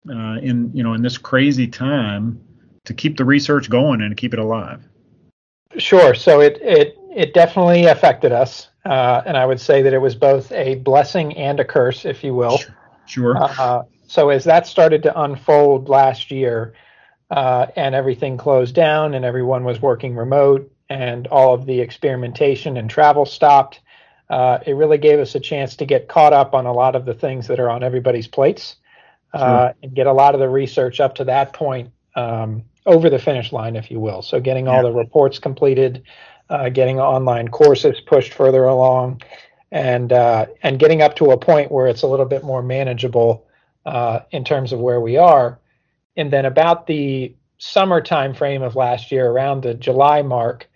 uh, 0.10 0.38
in 0.42 0.72
you 0.74 0.84
know 0.84 0.94
in 0.94 1.02
this 1.02 1.18
crazy 1.18 1.68
time 1.68 2.42
to 2.86 2.94
keep 2.94 3.18
the 3.18 3.26
research 3.26 3.70
going 3.70 4.02
and 4.02 4.16
keep 4.18 4.34
it 4.34 4.40
alive? 4.40 4.88
Sure. 5.78 6.14
So 6.14 6.42
it 6.42 6.60
it 6.62 6.98
it 7.16 7.34
definitely 7.34 7.86
affected 7.86 8.32
us, 8.32 8.70
uh, 8.86 9.22
and 9.26 9.38
I 9.38 9.46
would 9.46 9.60
say 9.60 9.82
that 9.82 9.94
it 9.94 10.00
was 10.00 10.16
both 10.16 10.52
a 10.52 10.76
blessing 10.76 11.38
and 11.38 11.60
a 11.60 11.66
curse, 11.66 12.06
if 12.06 12.24
you 12.24 12.34
will. 12.34 12.60
Sure. 13.06 13.36
Uh, 13.38 13.84
so 14.08 14.30
as 14.30 14.44
that 14.46 14.68
started 14.68 15.04
to 15.04 15.22
unfold 15.22 15.90
last 15.90 16.32
year, 16.32 16.74
uh, 17.30 17.68
and 17.76 17.96
everything 17.96 18.38
closed 18.38 18.76
down, 18.76 19.14
and 19.14 19.24
everyone 19.24 19.64
was 19.64 19.82
working 19.82 20.16
remote, 20.16 20.72
and 20.90 21.28
all 21.28 21.54
of 21.54 21.66
the 21.66 21.80
experimentation 21.80 22.78
and 22.78 22.90
travel 22.90 23.26
stopped, 23.26 23.80
uh, 24.30 24.60
it 24.66 24.74
really 24.74 24.98
gave 24.98 25.20
us 25.20 25.36
a 25.36 25.40
chance 25.40 25.76
to 25.78 25.86
get 25.86 26.08
caught 26.08 26.34
up 26.34 26.54
on 26.54 26.66
a 26.66 26.74
lot 26.74 26.96
of 26.96 27.06
the 27.06 27.14
things 27.14 27.48
that 27.48 27.60
are 27.60 27.70
on 27.70 27.84
everybody's 27.84 28.28
plates, 28.28 28.76
uh, 29.34 29.68
sure. 29.68 29.76
and 29.84 29.94
get 29.94 30.08
a 30.08 30.14
lot 30.14 30.34
of 30.34 30.40
the 30.40 30.50
research 30.50 31.00
up 31.00 31.16
to 31.16 31.24
that 31.26 31.54
point. 31.54 31.92
Um, 32.16 32.64
over 32.86 33.10
the 33.10 33.20
finish 33.20 33.52
line, 33.52 33.76
if 33.76 33.92
you 33.92 34.00
will. 34.00 34.22
So 34.22 34.40
getting 34.40 34.68
all 34.68 34.82
the 34.84 34.92
reports 34.92 35.40
completed, 35.40 36.04
uh, 36.50 36.70
getting 36.70 37.00
online 37.00 37.48
courses 37.48 38.02
pushed 38.02 38.34
further 38.34 38.66
along, 38.66 39.22
and 39.72 40.12
uh, 40.12 40.48
and 40.64 40.80
getting 40.80 41.02
up 41.02 41.16
to 41.18 41.32
a 41.32 41.38
point 41.38 41.72
where 41.72 41.88
it's 41.88 42.02
a 42.02 42.08
little 42.08 42.26
bit 42.26 42.44
more 42.44 42.62
manageable 42.62 43.48
uh, 43.86 44.22
in 44.32 44.44
terms 44.44 44.74
of 44.74 44.80
where 44.80 45.00
we 45.00 45.18
are. 45.18 45.60
And 46.18 46.32
then 46.32 46.46
about 46.46 46.88
the 46.88 47.36
summer 47.58 48.02
time 48.02 48.34
frame 48.34 48.64
of 48.64 48.76
last 48.76 49.12
year, 49.12 49.30
around 49.30 49.64
the 49.64 49.74
July 49.74 50.24
mark, 50.24 50.70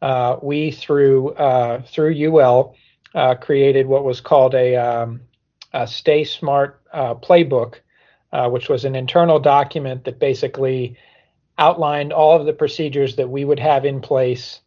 uh, 0.00 0.36
we 0.40 0.70
through 0.70 1.30
uh, 1.34 1.82
through 1.82 2.14
UL 2.14 2.74
uh, 3.14 3.34
created 3.34 3.86
what 3.86 4.04
was 4.04 4.20
called 4.20 4.54
a, 4.54 4.76
um, 4.76 5.20
a 5.72 5.86
Stay 5.86 6.24
Smart 6.24 6.80
playbook, 6.92 7.76
which 8.48 8.68
was 8.68 8.84
an 8.84 8.94
internal 8.94 9.38
document 9.38 10.04
that 10.04 10.18
basically 10.18 10.96
outlined 11.58 12.12
all 12.12 12.38
of 12.38 12.46
the 12.46 12.52
procedures 12.52 13.16
that 13.16 13.28
we 13.28 13.44
would 13.44 13.58
have 13.58 13.84
in 13.84 14.00
place 14.00 14.60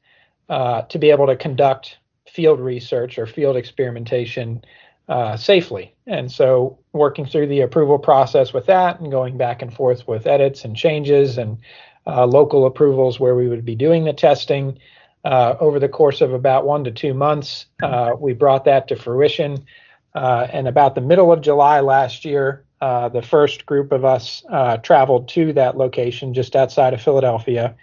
uh, 0.49 0.81
to 0.83 0.99
be 0.99 1.09
able 1.09 1.27
to 1.27 1.35
conduct 1.35 1.97
field 2.29 2.59
research 2.59 3.17
or 3.17 3.25
field 3.25 3.55
experimentation 3.55 4.63
uh, 5.07 5.35
safely. 5.35 5.95
And 6.07 6.31
so, 6.31 6.79
working 6.93 7.25
through 7.25 7.47
the 7.47 7.61
approval 7.61 7.97
process 7.97 8.53
with 8.53 8.65
that 8.67 8.99
and 8.99 9.11
going 9.11 9.37
back 9.37 9.61
and 9.61 9.73
forth 9.73 10.07
with 10.07 10.27
edits 10.27 10.63
and 10.63 10.75
changes 10.75 11.37
and 11.37 11.57
uh, 12.05 12.25
local 12.25 12.65
approvals 12.65 13.19
where 13.19 13.35
we 13.35 13.47
would 13.47 13.65
be 13.65 13.75
doing 13.75 14.03
the 14.03 14.13
testing. 14.13 14.77
Uh, 15.23 15.55
over 15.59 15.79
the 15.79 15.89
course 15.89 16.19
of 16.21 16.33
about 16.33 16.65
one 16.65 16.83
to 16.83 16.91
two 16.91 17.13
months, 17.13 17.67
uh, 17.83 18.11
we 18.17 18.33
brought 18.33 18.65
that 18.65 18.87
to 18.87 18.95
fruition. 18.95 19.65
Uh, 20.13 20.47
and 20.51 20.67
about 20.67 20.95
the 20.95 21.01
middle 21.01 21.31
of 21.31 21.41
July 21.41 21.79
last 21.79 22.25
year, 22.25 22.65
uh, 22.81 23.09
the 23.09 23.21
first 23.21 23.67
group 23.67 23.91
of 23.91 24.03
us 24.03 24.43
uh, 24.49 24.77
traveled 24.77 25.27
to 25.29 25.53
that 25.53 25.77
location 25.77 26.33
just 26.33 26.55
outside 26.55 26.95
of 26.95 27.01
Philadelphia. 27.01 27.75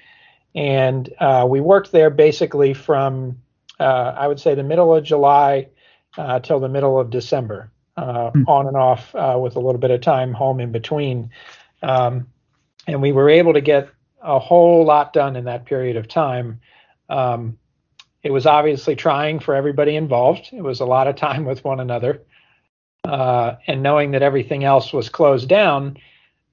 And 0.57 1.09
uh, 1.21 1.47
we 1.49 1.61
worked 1.61 1.93
there 1.93 2.11
basically 2.11 2.75
from, 2.75 3.41
uh, 3.79 4.15
I 4.17 4.27
would 4.27 4.41
say, 4.41 4.57
the 4.57 4.65
middle 4.65 4.93
of 4.93 5.05
July 5.05 5.69
uh, 6.17 6.41
till 6.41 6.59
the 6.59 6.69
middle 6.69 6.99
of 6.99 7.11
December, 7.11 7.71
mm. 7.97 8.49
on 8.49 8.67
and 8.67 8.77
off 8.77 9.15
with 9.15 9.55
a 9.55 9.61
little 9.61 9.79
bit 9.79 9.93
of 9.93 10.01
time 10.01 10.33
home 10.33 10.59
in 10.59 10.73
between. 10.73 11.31
Um, 11.81 12.27
and 12.89 13.01
we 13.01 13.13
were 13.13 13.31
able 13.31 13.53
to 13.53 13.61
get 13.61 13.89
a 14.21 14.41
whole 14.41 14.85
lot 14.85 15.13
done 15.13 15.37
in 15.37 15.45
that 15.45 15.65
period 15.65 15.97
of 15.97 16.09
time. 16.09 16.61
Um, 17.09 17.57
it 18.25 18.33
was 18.33 18.47
obviously 18.47 18.97
trying 18.97 19.39
for 19.39 19.55
everybody 19.55 19.95
involved. 19.95 20.49
It 20.53 20.63
was 20.63 20.81
a 20.81 20.87
lot 20.87 21.07
of 21.07 21.15
time 21.15 21.45
with 21.45 21.63
one 21.63 21.79
another 21.79 22.25
uh, 23.09 23.57
and 23.66 23.83
knowing 23.83 24.11
that 24.11 24.23
everything 24.23 24.64
else 24.64 24.92
was 24.92 25.09
closed 25.09 25.49
down, 25.49 25.97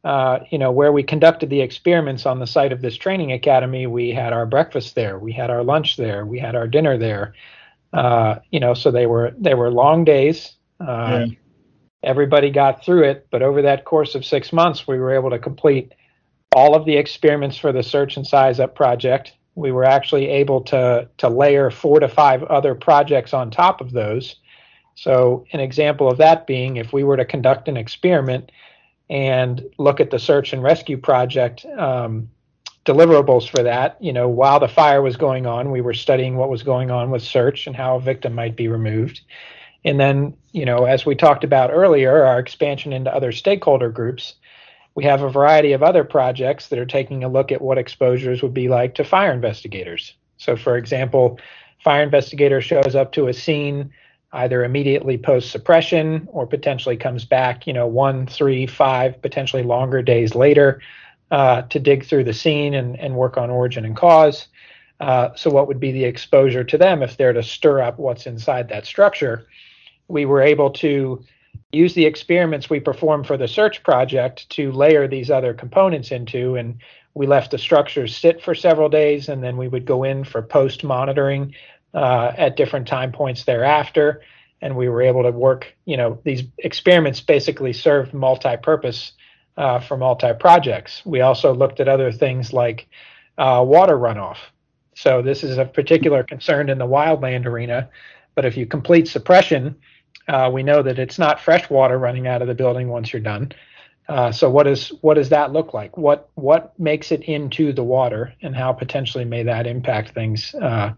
uh, 0.06 0.40
you 0.50 0.58
know, 0.58 0.72
where 0.72 0.94
we 0.94 1.04
conducted 1.04 1.50
the 1.50 1.60
experiments 1.60 2.26
on 2.26 2.40
the 2.40 2.48
site 2.48 2.72
of 2.72 2.82
this 2.82 2.96
training 2.96 3.34
academy, 3.34 3.88
we 3.88 4.12
had 4.12 4.32
our 4.32 4.46
breakfast 4.46 4.96
there, 4.96 5.20
we 5.20 5.34
had 5.34 5.50
our 5.50 5.64
lunch 5.64 5.98
there, 5.98 6.26
we 6.26 6.40
had 6.40 6.56
our 6.56 6.68
dinner 6.68 6.98
there. 6.98 7.34
Uh, 7.92 8.40
you 8.52 8.60
know, 8.60 8.74
so 8.74 8.90
they 8.90 9.06
were 9.06 9.34
they 9.38 9.54
were 9.54 9.70
long 9.70 10.06
days. 10.06 10.54
Uh, 10.80 11.26
yeah. 11.28 11.36
Everybody 12.04 12.52
got 12.52 12.86
through 12.86 13.04
it, 13.04 13.28
but 13.32 13.42
over 13.42 13.64
that 13.64 13.84
course 13.84 14.16
of 14.16 14.24
six 14.24 14.54
months, 14.54 14.88
we 14.88 14.98
were 14.98 15.14
able 15.14 15.32
to 15.32 15.40
complete 15.40 15.94
all 16.56 16.76
of 16.76 16.86
the 16.86 16.96
experiments 16.96 17.58
for 17.58 17.74
the 17.74 17.84
search 17.84 18.16
and 18.16 18.26
size 18.26 18.60
up 18.60 18.76
project. 18.76 19.34
We 19.56 19.72
were 19.72 19.86
actually 19.86 20.28
able 20.28 20.62
to 20.66 21.10
to 21.18 21.28
layer 21.28 21.70
four 21.70 22.00
to 22.00 22.08
five 22.08 22.44
other 22.44 22.76
projects 22.76 23.34
on 23.34 23.52
top 23.52 23.82
of 23.82 23.92
those 23.92 24.36
so, 24.96 25.46
an 25.52 25.60
example 25.60 26.10
of 26.10 26.18
that 26.18 26.48
being 26.48 26.78
if 26.78 26.94
we 26.94 27.04
were 27.04 27.18
to 27.18 27.26
conduct 27.26 27.68
an 27.68 27.76
experiment 27.76 28.52
and 29.10 29.64
look 29.78 30.00
at 30.00 30.10
the 30.10 30.18
search 30.18 30.54
and 30.54 30.64
rescue 30.64 30.98
project 30.98 31.66
um, 31.78 32.30
deliverables 32.86 33.48
for 33.48 33.64
that, 33.64 33.98
you 34.02 34.14
know, 34.14 34.30
while 34.30 34.60
the 34.60 34.70
fire 34.70 35.02
was 35.02 35.18
going 35.18 35.46
on, 35.46 35.70
we 35.72 35.82
were 35.82 35.94
studying 35.94 36.38
what 36.38 36.50
was 36.50 36.64
going 36.64 36.92
on 36.92 37.12
with 37.12 37.22
search 37.22 37.68
and 37.68 37.76
how 37.76 37.98
a 37.98 38.02
victim 38.02 38.34
might 38.34 38.56
be 38.56 38.70
removed. 38.70 39.22
And 39.84 40.00
then, 40.00 40.36
you 40.54 40.66
know, 40.66 40.86
as 40.86 41.06
we 41.06 41.14
talked 41.14 41.44
about 41.44 41.72
earlier, 41.72 42.24
our 42.24 42.40
expansion 42.40 42.94
into 42.94 43.14
other 43.14 43.32
stakeholder 43.32 43.90
groups, 43.90 44.36
we 44.96 45.04
have 45.04 45.24
a 45.24 45.30
variety 45.30 45.74
of 45.74 45.84
other 45.84 46.06
projects 46.06 46.70
that 46.70 46.80
are 46.80 46.86
taking 46.86 47.24
a 47.24 47.30
look 47.30 47.52
at 47.52 47.62
what 47.62 47.78
exposures 47.78 48.42
would 48.42 48.54
be 48.54 48.70
like 48.70 48.96
to 48.96 49.04
fire 49.04 49.34
investigators. 49.34 50.14
So, 50.38 50.56
for 50.56 50.78
example, 50.78 51.38
fire 51.84 52.02
investigator 52.02 52.62
shows 52.62 52.96
up 52.96 53.12
to 53.12 53.28
a 53.28 53.34
scene 53.34 53.92
either 54.36 54.64
immediately 54.64 55.18
post 55.18 55.50
suppression 55.50 56.28
or 56.32 56.46
potentially 56.46 56.98
comes 56.98 57.26
back, 57.26 57.66
you 57.66 57.74
know, 57.74 57.88
one, 57.88 58.28
three, 58.28 58.68
five, 58.68 59.22
potentially 59.22 59.64
longer 59.64 60.02
days 60.02 60.36
later 60.36 60.82
uh, 61.32 61.62
to 61.64 61.80
dig 61.80 62.06
through 62.06 62.24
the 62.24 62.34
scene 62.34 62.74
and, 62.74 63.00
and 63.00 63.16
work 63.16 63.38
on 63.38 63.50
origin 63.50 63.86
and 63.86 63.96
cause. 63.96 64.48
Uh, 65.00 65.30
so, 65.36 65.50
what 65.50 65.68
would 65.68 65.80
be 65.80 65.92
the 65.92 66.04
exposure 66.04 66.64
to 66.64 66.78
them 66.78 67.02
if 67.02 67.18
they're 67.18 67.34
to 67.34 67.44
stir 67.44 67.82
up 67.82 67.98
what's 67.98 68.26
inside 68.26 68.70
that 68.70 68.86
structure? 68.86 69.48
We 70.08 70.26
were 70.26 70.42
able 70.42 70.70
to 70.72 71.24
use 71.72 71.94
the 71.94 72.06
experiments 72.06 72.70
we 72.70 72.80
performed 72.80 73.28
for 73.28 73.38
the 73.38 73.48
search 73.48 73.84
project 73.84 74.50
to 74.52 74.72
layer 74.72 75.08
these 75.08 75.32
other 75.32 75.54
components 75.54 76.12
into, 76.12 76.56
and 76.56 76.78
we 77.14 77.26
left 77.28 77.52
the 77.52 77.58
structures 77.58 78.16
sit 78.16 78.42
for 78.42 78.54
several 78.54 78.90
days, 78.90 79.30
and 79.30 79.44
then 79.44 79.58
we 79.58 79.68
would 79.68 79.86
go 79.86 80.04
in 80.04 80.24
for 80.24 80.42
post 80.42 80.84
monitoring 80.84 81.54
uh, 81.96 82.34
at 82.38 82.58
different 82.58 82.88
time 82.88 83.12
points 83.12 83.46
thereafter. 83.46 84.22
And 84.62 84.76
we 84.76 84.90
were 84.90 85.02
able 85.02 85.24
to 85.24 85.32
work, 85.32 85.74
you 85.86 85.98
know, 85.98 86.20
these 86.24 86.44
experiments 86.60 87.22
basically 87.22 87.74
served 87.74 88.14
multi 88.14 88.58
purpose 88.58 89.14
uh, 89.58 89.80
for 89.80 89.98
multi 89.98 90.34
projects. 90.40 91.02
We 91.06 91.22
also 91.22 91.54
looked 91.54 91.80
at 91.80 91.88
other 91.88 92.12
things 92.12 92.52
like 92.54 92.88
uh, 93.38 93.64
water 93.66 93.98
runoff. 93.98 94.38
So 94.96 95.22
this 95.22 95.44
is 95.44 95.58
a 95.58 95.66
particular 95.66 96.24
concern 96.24 96.70
in 96.70 96.78
the 96.78 96.88
wildland 96.88 97.46
arena. 97.46 97.90
But 98.34 98.46
if 98.46 98.58
you 98.58 98.66
complete 98.66 99.08
suppression, 99.08 99.76
uh, 100.28 100.50
we 100.54 100.64
know 100.64 100.82
that 100.82 101.00
it's 101.00 101.20
not 101.20 101.40
fresh 101.40 101.70
water 101.70 101.98
running 101.98 102.28
out 102.28 102.42
of 102.42 102.48
the 102.48 102.56
building 102.56 102.90
once 102.90 103.14
you're 103.14 103.22
done. 103.22 103.52
Uh, 104.08 104.32
so 104.32 104.50
what 104.50 104.68
is 104.68 104.90
what 105.02 105.16
does 105.16 105.30
that 105.30 105.52
look 105.52 105.74
like? 105.74 105.98
What 105.98 106.30
what 106.36 106.78
makes 106.80 107.12
it 107.12 107.24
into 107.24 107.74
the 107.74 107.84
water, 107.84 108.34
and 108.42 108.56
how 108.56 108.72
potentially 108.72 109.26
may 109.26 109.44
that 109.44 109.66
impact 109.66 110.14
things 110.14 110.54
uh, 110.56 110.94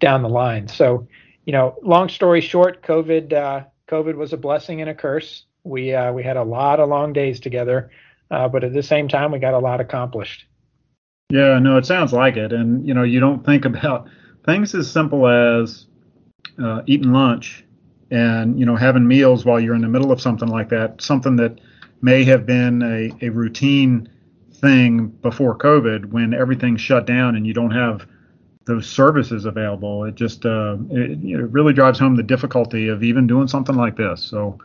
down 0.00 0.22
the 0.22 0.28
line. 0.28 0.66
So, 0.68 1.06
you 1.44 1.52
know, 1.52 1.76
long 1.82 2.08
story 2.08 2.40
short, 2.40 2.82
COVID 2.82 3.32
uh, 3.32 3.64
COVID 3.88 4.16
was 4.16 4.32
a 4.32 4.36
blessing 4.36 4.80
and 4.80 4.90
a 4.90 4.94
curse. 4.94 5.44
We 5.64 5.94
uh, 5.94 6.12
we 6.12 6.22
had 6.22 6.36
a 6.36 6.42
lot 6.42 6.80
of 6.80 6.88
long 6.88 7.12
days 7.12 7.40
together, 7.40 7.90
uh, 8.30 8.48
but 8.48 8.64
at 8.64 8.72
the 8.72 8.82
same 8.82 9.08
time, 9.08 9.30
we 9.30 9.38
got 9.38 9.54
a 9.54 9.58
lot 9.58 9.80
accomplished. 9.80 10.46
Yeah, 11.30 11.60
no, 11.60 11.76
it 11.76 11.86
sounds 11.86 12.12
like 12.12 12.36
it. 12.36 12.52
And, 12.52 12.86
you 12.86 12.92
know, 12.92 13.04
you 13.04 13.20
don't 13.20 13.44
think 13.44 13.64
about 13.64 14.08
things 14.44 14.74
as 14.74 14.90
simple 14.90 15.26
as 15.28 15.86
uh, 16.62 16.82
eating 16.86 17.12
lunch 17.12 17.64
and, 18.10 18.58
you 18.58 18.66
know, 18.66 18.76
having 18.76 19.06
meals 19.06 19.44
while 19.44 19.60
you're 19.60 19.74
in 19.74 19.82
the 19.82 19.88
middle 19.88 20.12
of 20.12 20.20
something 20.20 20.48
like 20.48 20.68
that, 20.70 21.00
something 21.00 21.36
that 21.36 21.60
may 22.02 22.24
have 22.24 22.46
been 22.46 22.82
a, 22.82 23.26
a 23.26 23.28
routine 23.30 24.08
thing 24.54 25.06
before 25.06 25.56
COVID 25.56 26.06
when 26.06 26.34
everything 26.34 26.76
shut 26.76 27.06
down 27.06 27.36
and 27.36 27.46
you 27.46 27.54
don't 27.54 27.70
have 27.70 28.06
those 28.70 28.88
services 28.88 29.44
available. 29.46 30.04
It 30.04 30.14
just 30.14 30.46
uh, 30.46 30.76
it, 30.90 31.18
it, 31.24 31.50
really 31.50 31.72
drives 31.72 31.98
home 31.98 32.14
the 32.14 32.22
difficulty 32.22 32.86
of 32.86 33.02
even 33.02 33.26
doing 33.26 33.48
something 33.48 33.74
like 33.74 33.96
this. 33.96 34.22
So 34.22 34.58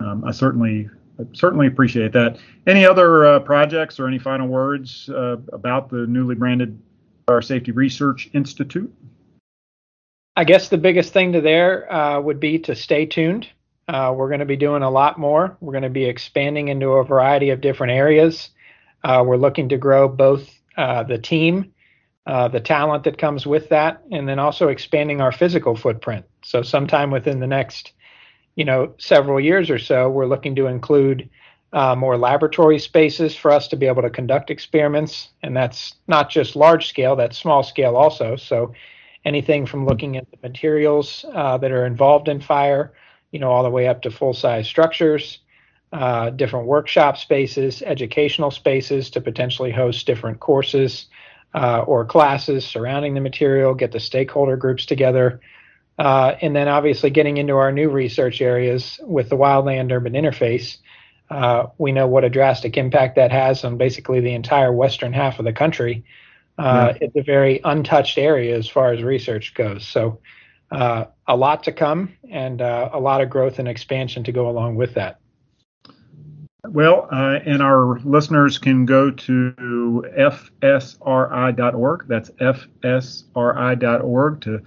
um, 0.00 0.24
I 0.24 0.32
certainly 0.32 0.88
certainly 1.34 1.66
appreciate 1.66 2.12
that. 2.12 2.38
Any 2.66 2.86
other 2.86 3.26
uh, 3.26 3.40
projects 3.40 4.00
or 4.00 4.08
any 4.08 4.18
final 4.18 4.48
words 4.48 5.10
uh, 5.10 5.36
about 5.52 5.90
the 5.90 6.06
newly 6.06 6.34
branded 6.34 6.80
Fire 7.26 7.42
Safety 7.42 7.72
Research 7.72 8.30
Institute? 8.32 8.92
I 10.34 10.44
guess 10.44 10.70
the 10.70 10.78
biggest 10.78 11.12
thing 11.12 11.34
to 11.34 11.42
there 11.42 11.92
uh, 11.92 12.18
would 12.18 12.40
be 12.40 12.58
to 12.60 12.74
stay 12.74 13.04
tuned. 13.04 13.48
Uh, 13.86 14.14
we're 14.16 14.28
going 14.28 14.40
to 14.40 14.46
be 14.46 14.56
doing 14.56 14.82
a 14.82 14.90
lot 14.90 15.18
more. 15.18 15.58
We're 15.60 15.72
going 15.72 15.82
to 15.82 15.90
be 15.90 16.04
expanding 16.04 16.68
into 16.68 16.88
a 16.92 17.04
variety 17.04 17.50
of 17.50 17.60
different 17.60 17.92
areas. 17.92 18.48
Uh, 19.04 19.22
we're 19.26 19.36
looking 19.36 19.68
to 19.68 19.76
grow 19.76 20.08
both 20.08 20.48
the 20.74 21.20
team, 21.22 21.71
uh, 22.26 22.48
the 22.48 22.60
talent 22.60 23.04
that 23.04 23.18
comes 23.18 23.46
with 23.46 23.68
that, 23.70 24.02
and 24.10 24.28
then 24.28 24.38
also 24.38 24.68
expanding 24.68 25.20
our 25.20 25.32
physical 25.32 25.76
footprint. 25.76 26.24
So, 26.44 26.62
sometime 26.62 27.10
within 27.10 27.40
the 27.40 27.46
next, 27.46 27.92
you 28.54 28.64
know, 28.64 28.94
several 28.98 29.40
years 29.40 29.70
or 29.70 29.78
so, 29.78 30.08
we're 30.08 30.26
looking 30.26 30.54
to 30.56 30.66
include 30.66 31.28
uh, 31.72 31.96
more 31.96 32.16
laboratory 32.16 32.78
spaces 32.78 33.34
for 33.34 33.50
us 33.50 33.66
to 33.68 33.76
be 33.76 33.86
able 33.86 34.02
to 34.02 34.10
conduct 34.10 34.50
experiments, 34.50 35.30
and 35.42 35.56
that's 35.56 35.94
not 36.06 36.30
just 36.30 36.54
large 36.54 36.88
scale; 36.88 37.16
that's 37.16 37.38
small 37.38 37.62
scale 37.62 37.96
also. 37.96 38.36
So, 38.36 38.72
anything 39.24 39.66
from 39.66 39.86
looking 39.86 40.16
at 40.16 40.30
the 40.30 40.48
materials 40.48 41.24
uh, 41.34 41.58
that 41.58 41.72
are 41.72 41.86
involved 41.86 42.28
in 42.28 42.40
fire, 42.40 42.92
you 43.32 43.40
know, 43.40 43.50
all 43.50 43.64
the 43.64 43.70
way 43.70 43.88
up 43.88 44.02
to 44.02 44.10
full 44.10 44.34
size 44.34 44.66
structures 44.68 45.38
uh, 45.92 46.30
different 46.30 46.66
workshop 46.66 47.18
spaces, 47.18 47.82
educational 47.82 48.50
spaces 48.50 49.10
to 49.10 49.20
potentially 49.20 49.70
host 49.70 50.06
different 50.06 50.40
courses 50.40 51.06
uh, 51.54 51.84
or 51.86 52.04
classes 52.04 52.64
surrounding 52.64 53.14
the 53.14 53.20
material, 53.20 53.74
get 53.74 53.92
the 53.92 54.00
stakeholder 54.00 54.56
groups 54.56 54.86
together. 54.86 55.40
Uh, 55.98 56.34
and 56.40 56.56
then 56.56 56.68
obviously 56.68 57.10
getting 57.10 57.36
into 57.36 57.54
our 57.54 57.70
new 57.70 57.90
research 57.90 58.40
areas 58.40 58.98
with 59.02 59.28
the 59.28 59.36
wildland 59.36 59.92
urban 59.92 60.14
interface. 60.14 60.78
Uh, 61.30 61.66
we 61.78 61.92
know 61.92 62.06
what 62.06 62.24
a 62.24 62.30
drastic 62.30 62.76
impact 62.76 63.16
that 63.16 63.30
has 63.30 63.64
on 63.64 63.76
basically 63.76 64.20
the 64.20 64.34
entire 64.34 64.72
western 64.72 65.12
half 65.12 65.38
of 65.38 65.44
the 65.44 65.52
country. 65.52 66.04
Uh. 66.58 66.94
It's 67.00 67.16
a 67.16 67.22
very 67.22 67.60
untouched 67.64 68.18
area 68.18 68.56
as 68.56 68.68
far 68.68 68.92
as 68.92 69.02
research 69.02 69.54
goes. 69.54 69.86
So, 69.86 70.20
uh, 70.70 71.06
a 71.26 71.36
lot 71.36 71.64
to 71.64 71.72
come 71.72 72.14
and 72.30 72.60
a 72.60 72.98
lot 72.98 73.20
of 73.20 73.28
growth 73.28 73.58
and 73.58 73.68
expansion 73.68 74.24
to 74.24 74.32
go 74.32 74.48
along 74.48 74.76
with 74.76 74.94
that. 74.94 75.21
Well, 76.68 77.08
uh, 77.10 77.40
and 77.44 77.60
our 77.60 77.98
listeners 78.04 78.56
can 78.56 78.86
go 78.86 79.10
to 79.10 80.04
fsri.org. 80.62 82.06
That's 82.06 82.30
fsri.org 82.30 83.20
to 84.42 84.62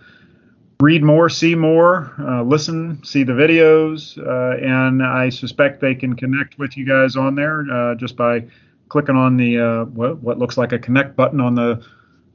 read 0.81 1.03
more, 1.03 1.29
see 1.29 1.55
more, 1.55 2.13
uh, 2.19 2.43
listen, 2.43 3.01
see 3.05 3.23
the 3.23 3.31
videos, 3.31 4.17
uh, 4.17 4.57
and 4.61 5.01
I 5.01 5.29
suspect 5.29 5.79
they 5.79 5.95
can 5.95 6.17
connect 6.17 6.59
with 6.59 6.75
you 6.75 6.85
guys 6.85 7.15
on 7.15 7.35
there 7.35 7.65
uh, 7.71 7.95
just 7.95 8.17
by 8.17 8.43
clicking 8.89 9.15
on 9.15 9.37
the 9.37 9.57
uh, 9.57 9.85
what, 9.85 10.17
what, 10.17 10.37
looks 10.37 10.57
like 10.57 10.73
a 10.73 10.79
connect 10.79 11.15
button 11.15 11.39
on 11.39 11.55
the 11.55 11.81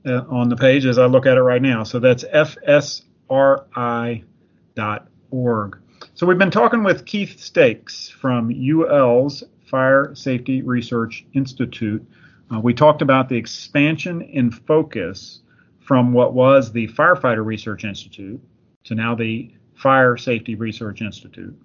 uh, 0.06 0.24
on 0.30 0.48
the 0.48 0.56
page 0.56 0.86
as 0.86 0.96
I 0.96 1.04
look 1.04 1.26
at 1.26 1.36
it 1.36 1.42
right 1.42 1.60
now. 1.60 1.84
So 1.84 1.98
that's 1.98 2.24
fsri.org. 2.24 3.04
So 6.20 6.26
we've 6.26 6.36
been 6.36 6.50
talking 6.50 6.82
with 6.82 7.06
Keith 7.06 7.40
Stakes 7.40 8.10
from 8.10 8.50
UL's 8.50 9.42
Fire 9.64 10.14
Safety 10.14 10.60
Research 10.60 11.24
Institute. 11.32 12.06
Uh, 12.52 12.60
we 12.60 12.74
talked 12.74 13.00
about 13.00 13.30
the 13.30 13.36
expansion 13.36 14.20
in 14.20 14.50
focus 14.50 15.40
from 15.78 16.12
what 16.12 16.34
was 16.34 16.72
the 16.72 16.88
Firefighter 16.88 17.42
Research 17.42 17.84
Institute 17.84 18.38
to 18.84 18.94
now 18.94 19.14
the 19.14 19.50
Fire 19.74 20.18
Safety 20.18 20.56
Research 20.56 21.00
Institute. 21.00 21.58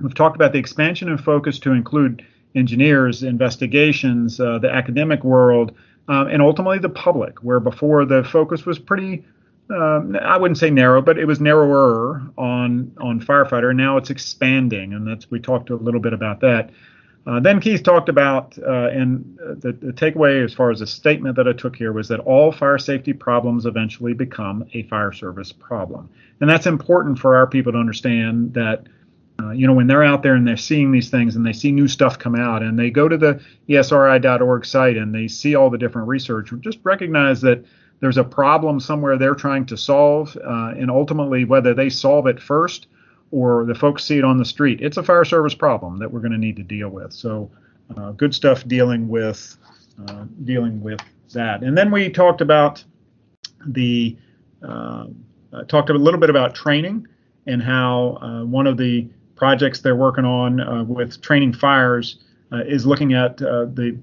We've 0.00 0.14
talked 0.14 0.36
about 0.36 0.52
the 0.52 0.60
expansion 0.60 1.08
in 1.08 1.18
focus 1.18 1.58
to 1.58 1.72
include 1.72 2.24
engineers, 2.54 3.24
investigations, 3.24 4.38
uh, 4.38 4.60
the 4.60 4.70
academic 4.70 5.24
world, 5.24 5.74
um, 6.06 6.28
and 6.28 6.40
ultimately 6.40 6.78
the 6.78 6.90
public, 6.90 7.42
where 7.42 7.58
before 7.58 8.04
the 8.04 8.22
focus 8.22 8.64
was 8.64 8.78
pretty 8.78 9.24
um, 9.70 10.16
I 10.20 10.36
wouldn't 10.36 10.58
say 10.58 10.70
narrow, 10.70 11.00
but 11.00 11.18
it 11.18 11.24
was 11.24 11.40
narrower 11.40 12.22
on 12.36 12.92
on 13.00 13.20
firefighter. 13.20 13.74
Now 13.74 13.96
it's 13.96 14.10
expanding, 14.10 14.92
and 14.92 15.06
that's 15.06 15.30
we 15.30 15.40
talked 15.40 15.70
a 15.70 15.76
little 15.76 16.00
bit 16.00 16.12
about 16.12 16.40
that. 16.40 16.70
Uh, 17.26 17.40
then 17.40 17.58
Keith 17.58 17.82
talked 17.82 18.10
about, 18.10 18.58
uh, 18.58 18.88
and 18.88 19.38
the, 19.38 19.72
the, 19.72 19.94
takeaway 19.94 20.44
as 20.44 20.52
far 20.52 20.70
as 20.70 20.80
the 20.80 20.86
statement 20.86 21.36
that 21.36 21.48
I 21.48 21.54
took 21.54 21.74
here 21.74 21.90
was 21.90 22.08
that 22.08 22.20
all 22.20 22.52
fire 22.52 22.76
safety 22.76 23.14
problems 23.14 23.64
eventually 23.64 24.12
become 24.12 24.68
a 24.74 24.82
fire 24.82 25.10
service 25.10 25.50
problem, 25.50 26.10
and 26.40 26.50
that's 26.50 26.66
important 26.66 27.18
for 27.18 27.36
our 27.36 27.46
people 27.46 27.72
to 27.72 27.78
understand 27.78 28.54
that. 28.54 28.86
Uh, 29.42 29.50
you 29.50 29.66
know, 29.66 29.72
when 29.72 29.88
they're 29.88 30.04
out 30.04 30.22
there 30.22 30.36
and 30.36 30.46
they're 30.46 30.56
seeing 30.56 30.92
these 30.92 31.10
things 31.10 31.34
and 31.34 31.44
they 31.44 31.52
see 31.52 31.72
new 31.72 31.88
stuff 31.88 32.16
come 32.16 32.36
out 32.36 32.62
and 32.62 32.78
they 32.78 32.88
go 32.88 33.08
to 33.08 33.18
the 33.18 33.40
fsri.org 33.68 34.64
site 34.64 34.96
and 34.96 35.12
they 35.12 35.26
see 35.26 35.56
all 35.56 35.70
the 35.70 35.76
different 35.76 36.06
research, 36.06 36.52
just 36.60 36.78
recognize 36.84 37.40
that 37.40 37.64
there's 38.04 38.18
a 38.18 38.24
problem 38.24 38.80
somewhere 38.80 39.16
they're 39.16 39.34
trying 39.34 39.64
to 39.64 39.78
solve, 39.78 40.36
uh, 40.36 40.74
and 40.76 40.90
ultimately, 40.90 41.46
whether 41.46 41.72
they 41.72 41.88
solve 41.88 42.26
it 42.26 42.38
first 42.38 42.86
or 43.30 43.64
the 43.64 43.74
folks 43.74 44.04
see 44.04 44.18
it 44.18 44.24
on 44.24 44.36
the 44.36 44.44
street, 44.44 44.78
it's 44.82 44.98
a 44.98 45.02
fire 45.02 45.24
service 45.24 45.54
problem 45.54 45.98
that 45.98 46.12
we're 46.12 46.20
going 46.20 46.30
to 46.30 46.36
need 46.36 46.54
to 46.56 46.62
deal 46.62 46.90
with. 46.90 47.14
So, 47.14 47.50
uh, 47.96 48.10
good 48.10 48.34
stuff 48.34 48.68
dealing 48.68 49.08
with 49.08 49.56
uh, 50.06 50.26
dealing 50.44 50.82
with 50.82 51.00
that. 51.32 51.62
And 51.62 51.78
then 51.78 51.90
we 51.90 52.10
talked 52.10 52.42
about 52.42 52.84
the 53.68 54.18
uh, 54.62 55.06
talked 55.66 55.88
a 55.88 55.94
little 55.94 56.20
bit 56.20 56.28
about 56.28 56.54
training 56.54 57.08
and 57.46 57.62
how 57.62 58.18
uh, 58.20 58.44
one 58.44 58.66
of 58.66 58.76
the 58.76 59.08
projects 59.34 59.80
they're 59.80 59.96
working 59.96 60.26
on 60.26 60.60
uh, 60.60 60.84
with 60.84 61.22
training 61.22 61.54
fires 61.54 62.18
is 62.66 62.84
looking 62.84 63.14
at 63.14 63.38
the 63.38 63.98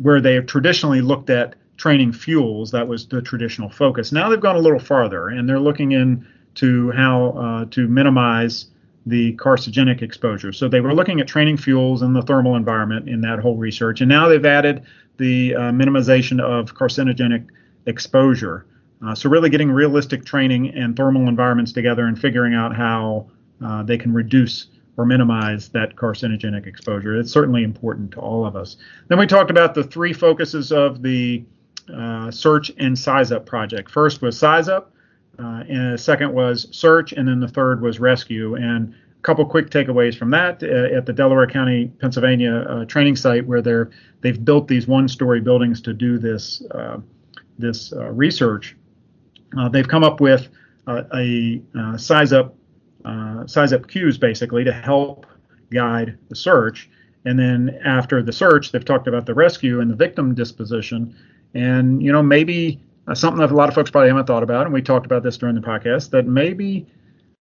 where 0.00 0.20
they 0.20 0.34
have 0.34 0.46
traditionally 0.46 1.00
looked 1.00 1.30
at 1.30 1.54
training 1.76 2.12
fuels. 2.12 2.70
That 2.70 2.86
was 2.86 3.06
the 3.06 3.20
traditional 3.22 3.68
focus. 3.68 4.12
Now 4.12 4.28
they've 4.28 4.40
gone 4.40 4.56
a 4.56 4.60
little 4.60 4.78
farther 4.78 5.28
and 5.28 5.48
they're 5.48 5.60
looking 5.60 5.92
into 5.92 6.90
how 6.92 7.30
uh, 7.30 7.64
to 7.70 7.88
minimize 7.88 8.66
the 9.06 9.34
carcinogenic 9.36 10.02
exposure. 10.02 10.52
So 10.52 10.68
they 10.68 10.80
were 10.80 10.94
looking 10.94 11.20
at 11.20 11.28
training 11.28 11.58
fuels 11.58 12.02
and 12.02 12.16
the 12.16 12.22
thermal 12.22 12.56
environment 12.56 13.08
in 13.08 13.20
that 13.22 13.38
whole 13.38 13.56
research, 13.56 14.00
and 14.00 14.08
now 14.08 14.28
they've 14.28 14.44
added 14.44 14.84
the 15.18 15.54
uh, 15.54 15.60
minimization 15.72 16.40
of 16.40 16.74
carcinogenic 16.74 17.46
exposure. 17.86 18.66
Uh, 19.04 19.14
so 19.14 19.28
really 19.28 19.50
getting 19.50 19.70
realistic 19.70 20.24
training 20.24 20.70
and 20.74 20.96
thermal 20.96 21.28
environments 21.28 21.72
together 21.72 22.06
and 22.06 22.18
figuring 22.18 22.54
out 22.54 22.74
how 22.74 23.26
uh, 23.62 23.82
they 23.82 23.98
can 23.98 24.14
reduce 24.14 24.68
or 24.96 25.04
minimize 25.04 25.68
that 25.70 25.96
carcinogenic 25.96 26.66
exposure. 26.66 27.18
It's 27.18 27.32
certainly 27.32 27.64
important 27.64 28.12
to 28.12 28.20
all 28.20 28.46
of 28.46 28.56
us. 28.56 28.76
Then 29.08 29.18
we 29.18 29.26
talked 29.26 29.50
about 29.50 29.74
the 29.74 29.84
three 29.84 30.12
focuses 30.12 30.72
of 30.72 31.02
the 31.02 31.44
uh, 31.92 32.30
search 32.30 32.72
and 32.78 32.98
size 32.98 33.32
up 33.32 33.46
project. 33.46 33.90
First 33.90 34.22
was 34.22 34.38
size 34.38 34.68
up, 34.68 34.92
uh, 35.38 35.64
and 35.68 35.98
second 35.98 36.32
was 36.32 36.68
search, 36.70 37.12
and 37.12 37.26
then 37.26 37.40
the 37.40 37.48
third 37.48 37.82
was 37.82 38.00
rescue. 38.00 38.54
And 38.54 38.92
a 38.92 39.22
couple 39.22 39.44
quick 39.44 39.70
takeaways 39.70 40.16
from 40.16 40.30
that 40.30 40.62
uh, 40.62 40.96
at 40.96 41.06
the 41.06 41.12
Delaware 41.12 41.46
County, 41.46 41.88
Pennsylvania 41.98 42.64
uh, 42.68 42.84
training 42.86 43.16
site, 43.16 43.46
where 43.46 43.62
they're 43.62 43.90
they've 44.20 44.42
built 44.44 44.68
these 44.68 44.86
one-story 44.86 45.40
buildings 45.40 45.80
to 45.82 45.92
do 45.92 46.18
this 46.18 46.62
uh, 46.70 46.98
this 47.58 47.92
uh, 47.92 48.10
research. 48.10 48.76
they've 49.70 49.88
come 49.88 50.04
up 50.04 50.20
with 50.20 50.48
a 50.86 51.62
size 51.96 52.32
up 52.32 52.54
size 53.46 53.72
up 53.72 53.86
cues 53.88 54.18
basically 54.18 54.64
to 54.64 54.72
help 54.72 55.26
guide 55.70 56.18
the 56.28 56.36
search. 56.36 56.88
And 57.26 57.38
then 57.38 57.80
after 57.84 58.22
the 58.22 58.32
search, 58.32 58.70
they've 58.70 58.84
talked 58.84 59.08
about 59.08 59.24
the 59.26 59.34
rescue 59.34 59.80
and 59.80 59.90
the 59.90 59.94
victim 59.94 60.34
disposition 60.34 61.14
and, 61.54 62.02
you 62.02 62.12
know, 62.12 62.22
maybe 62.22 62.80
uh, 63.06 63.14
something 63.14 63.40
that 63.40 63.50
a 63.50 63.54
lot 63.54 63.68
of 63.68 63.74
folks 63.74 63.90
probably 63.90 64.08
haven't 64.08 64.26
thought 64.26 64.42
about, 64.42 64.66
and 64.66 64.74
we 64.74 64.82
talked 64.82 65.06
about 65.06 65.22
this 65.22 65.36
during 65.36 65.54
the 65.54 65.60
podcast, 65.60 66.10
that 66.10 66.26
maybe 66.26 66.86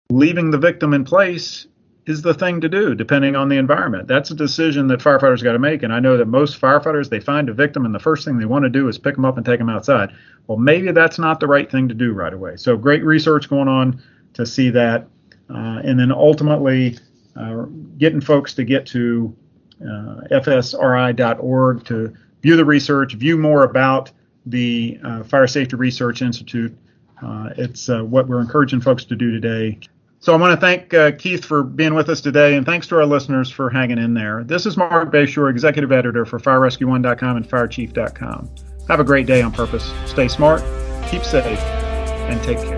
leaving 0.10 0.51
the 0.51 0.58
victim 0.58 0.93
in 0.93 1.03
place 1.03 1.67
is 2.05 2.21
the 2.21 2.34
thing 2.34 2.62
to 2.62 2.69
do 2.69 2.93
depending 2.93 3.36
on 3.36 3.49
the 3.49 3.58
environment. 3.58 4.08
That's 4.08 4.29
a 4.29 4.36
decision 4.36 4.88
that 4.88 4.99
firefighters 4.99 5.43
got 5.43 5.53
to 5.53 5.60
make. 5.60 5.81
And 5.81 5.91
I 5.91 5.99
know 5.99 6.17
that 6.17 6.27
most 6.27 6.62
firefighters, 6.62 7.10
they 7.10 7.19
find 7.19 7.49
a 7.49 7.53
victim 7.53 7.86
and 7.86 7.95
the 7.95 7.99
first 7.99 8.25
thing 8.25 8.38
they 8.38 8.45
want 8.45 8.63
to 8.63 8.69
do 8.69 8.88
is 8.88 8.97
pick 8.97 9.15
them 9.15 9.25
up 9.25 9.38
and 9.38 9.45
take 9.45 9.58
them 9.58 9.69
outside. 9.69 10.12
Well, 10.47 10.58
maybe 10.58 10.91
that's 10.91 11.17
not 11.17 11.39
the 11.39 11.47
right 11.47 11.69
thing 11.69 11.88
to 11.88 11.95
do 11.95 12.13
right 12.13 12.34
away. 12.34 12.58
So 12.58 12.77
great 12.77 13.03
research 13.03 13.49
going 13.49 13.67
on 13.67 14.01
to 14.34 14.45
see 14.45 14.69
that. 14.71 15.08
Uh, 15.49 15.81
and 15.84 15.99
then 15.99 16.12
ultimately 16.12 16.97
uh, 17.36 17.65
getting 17.97 18.21
folks 18.21 18.53
to 18.55 18.63
get 18.63 18.86
to 18.88 19.36
uh, 19.81 20.21
fsri.org 20.31 21.86
to 21.86 22.13
view 22.45 22.55
the 22.55 22.63
research, 22.63 23.13
view 23.15 23.38
more 23.39 23.63
about 23.63 24.12
the 24.45 24.99
uh, 25.03 25.23
Fire 25.23 25.47
Safety 25.47 25.75
Research 25.75 26.21
Institute. 26.21 26.77
Uh, 27.19 27.49
it's 27.58 27.89
uh, 27.89 28.03
what 28.03 28.27
we're 28.27 28.39
encouraging 28.39 28.81
folks 28.81 29.03
to 29.05 29.15
do 29.15 29.31
today. 29.31 29.79
So 30.19 30.31
I 30.31 30.38
want 30.38 30.53
to 30.53 30.63
thank 30.63 30.93
uh, 30.93 31.13
Keith 31.13 31.43
for 31.43 31.63
being 31.63 31.95
with 31.95 32.08
us 32.08 32.21
today, 32.21 32.55
and 32.55 32.63
thanks 32.63 32.86
to 32.88 32.97
our 32.97 33.05
listeners 33.05 33.49
for 33.49 33.71
hanging 33.71 33.97
in 33.97 34.13
there. 34.13 34.43
This 34.43 34.67
is 34.67 34.77
Marc 34.77 35.12
Bashoor, 35.12 35.49
Executive 35.49 35.91
Editor 35.91 36.23
for 36.23 36.39
FireRescue1.com 36.39 37.38
and 37.38 37.49
FireChief.com. 37.49 38.49
Have 38.89 38.99
a 38.99 39.03
great 39.03 39.25
day 39.25 39.41
on 39.41 39.51
purpose. 39.51 39.91
Stay 40.05 40.27
smart, 40.27 40.62
keep 41.10 41.23
safe, 41.23 41.60
and 41.60 42.43
take 42.43 42.60
care. 42.60 42.74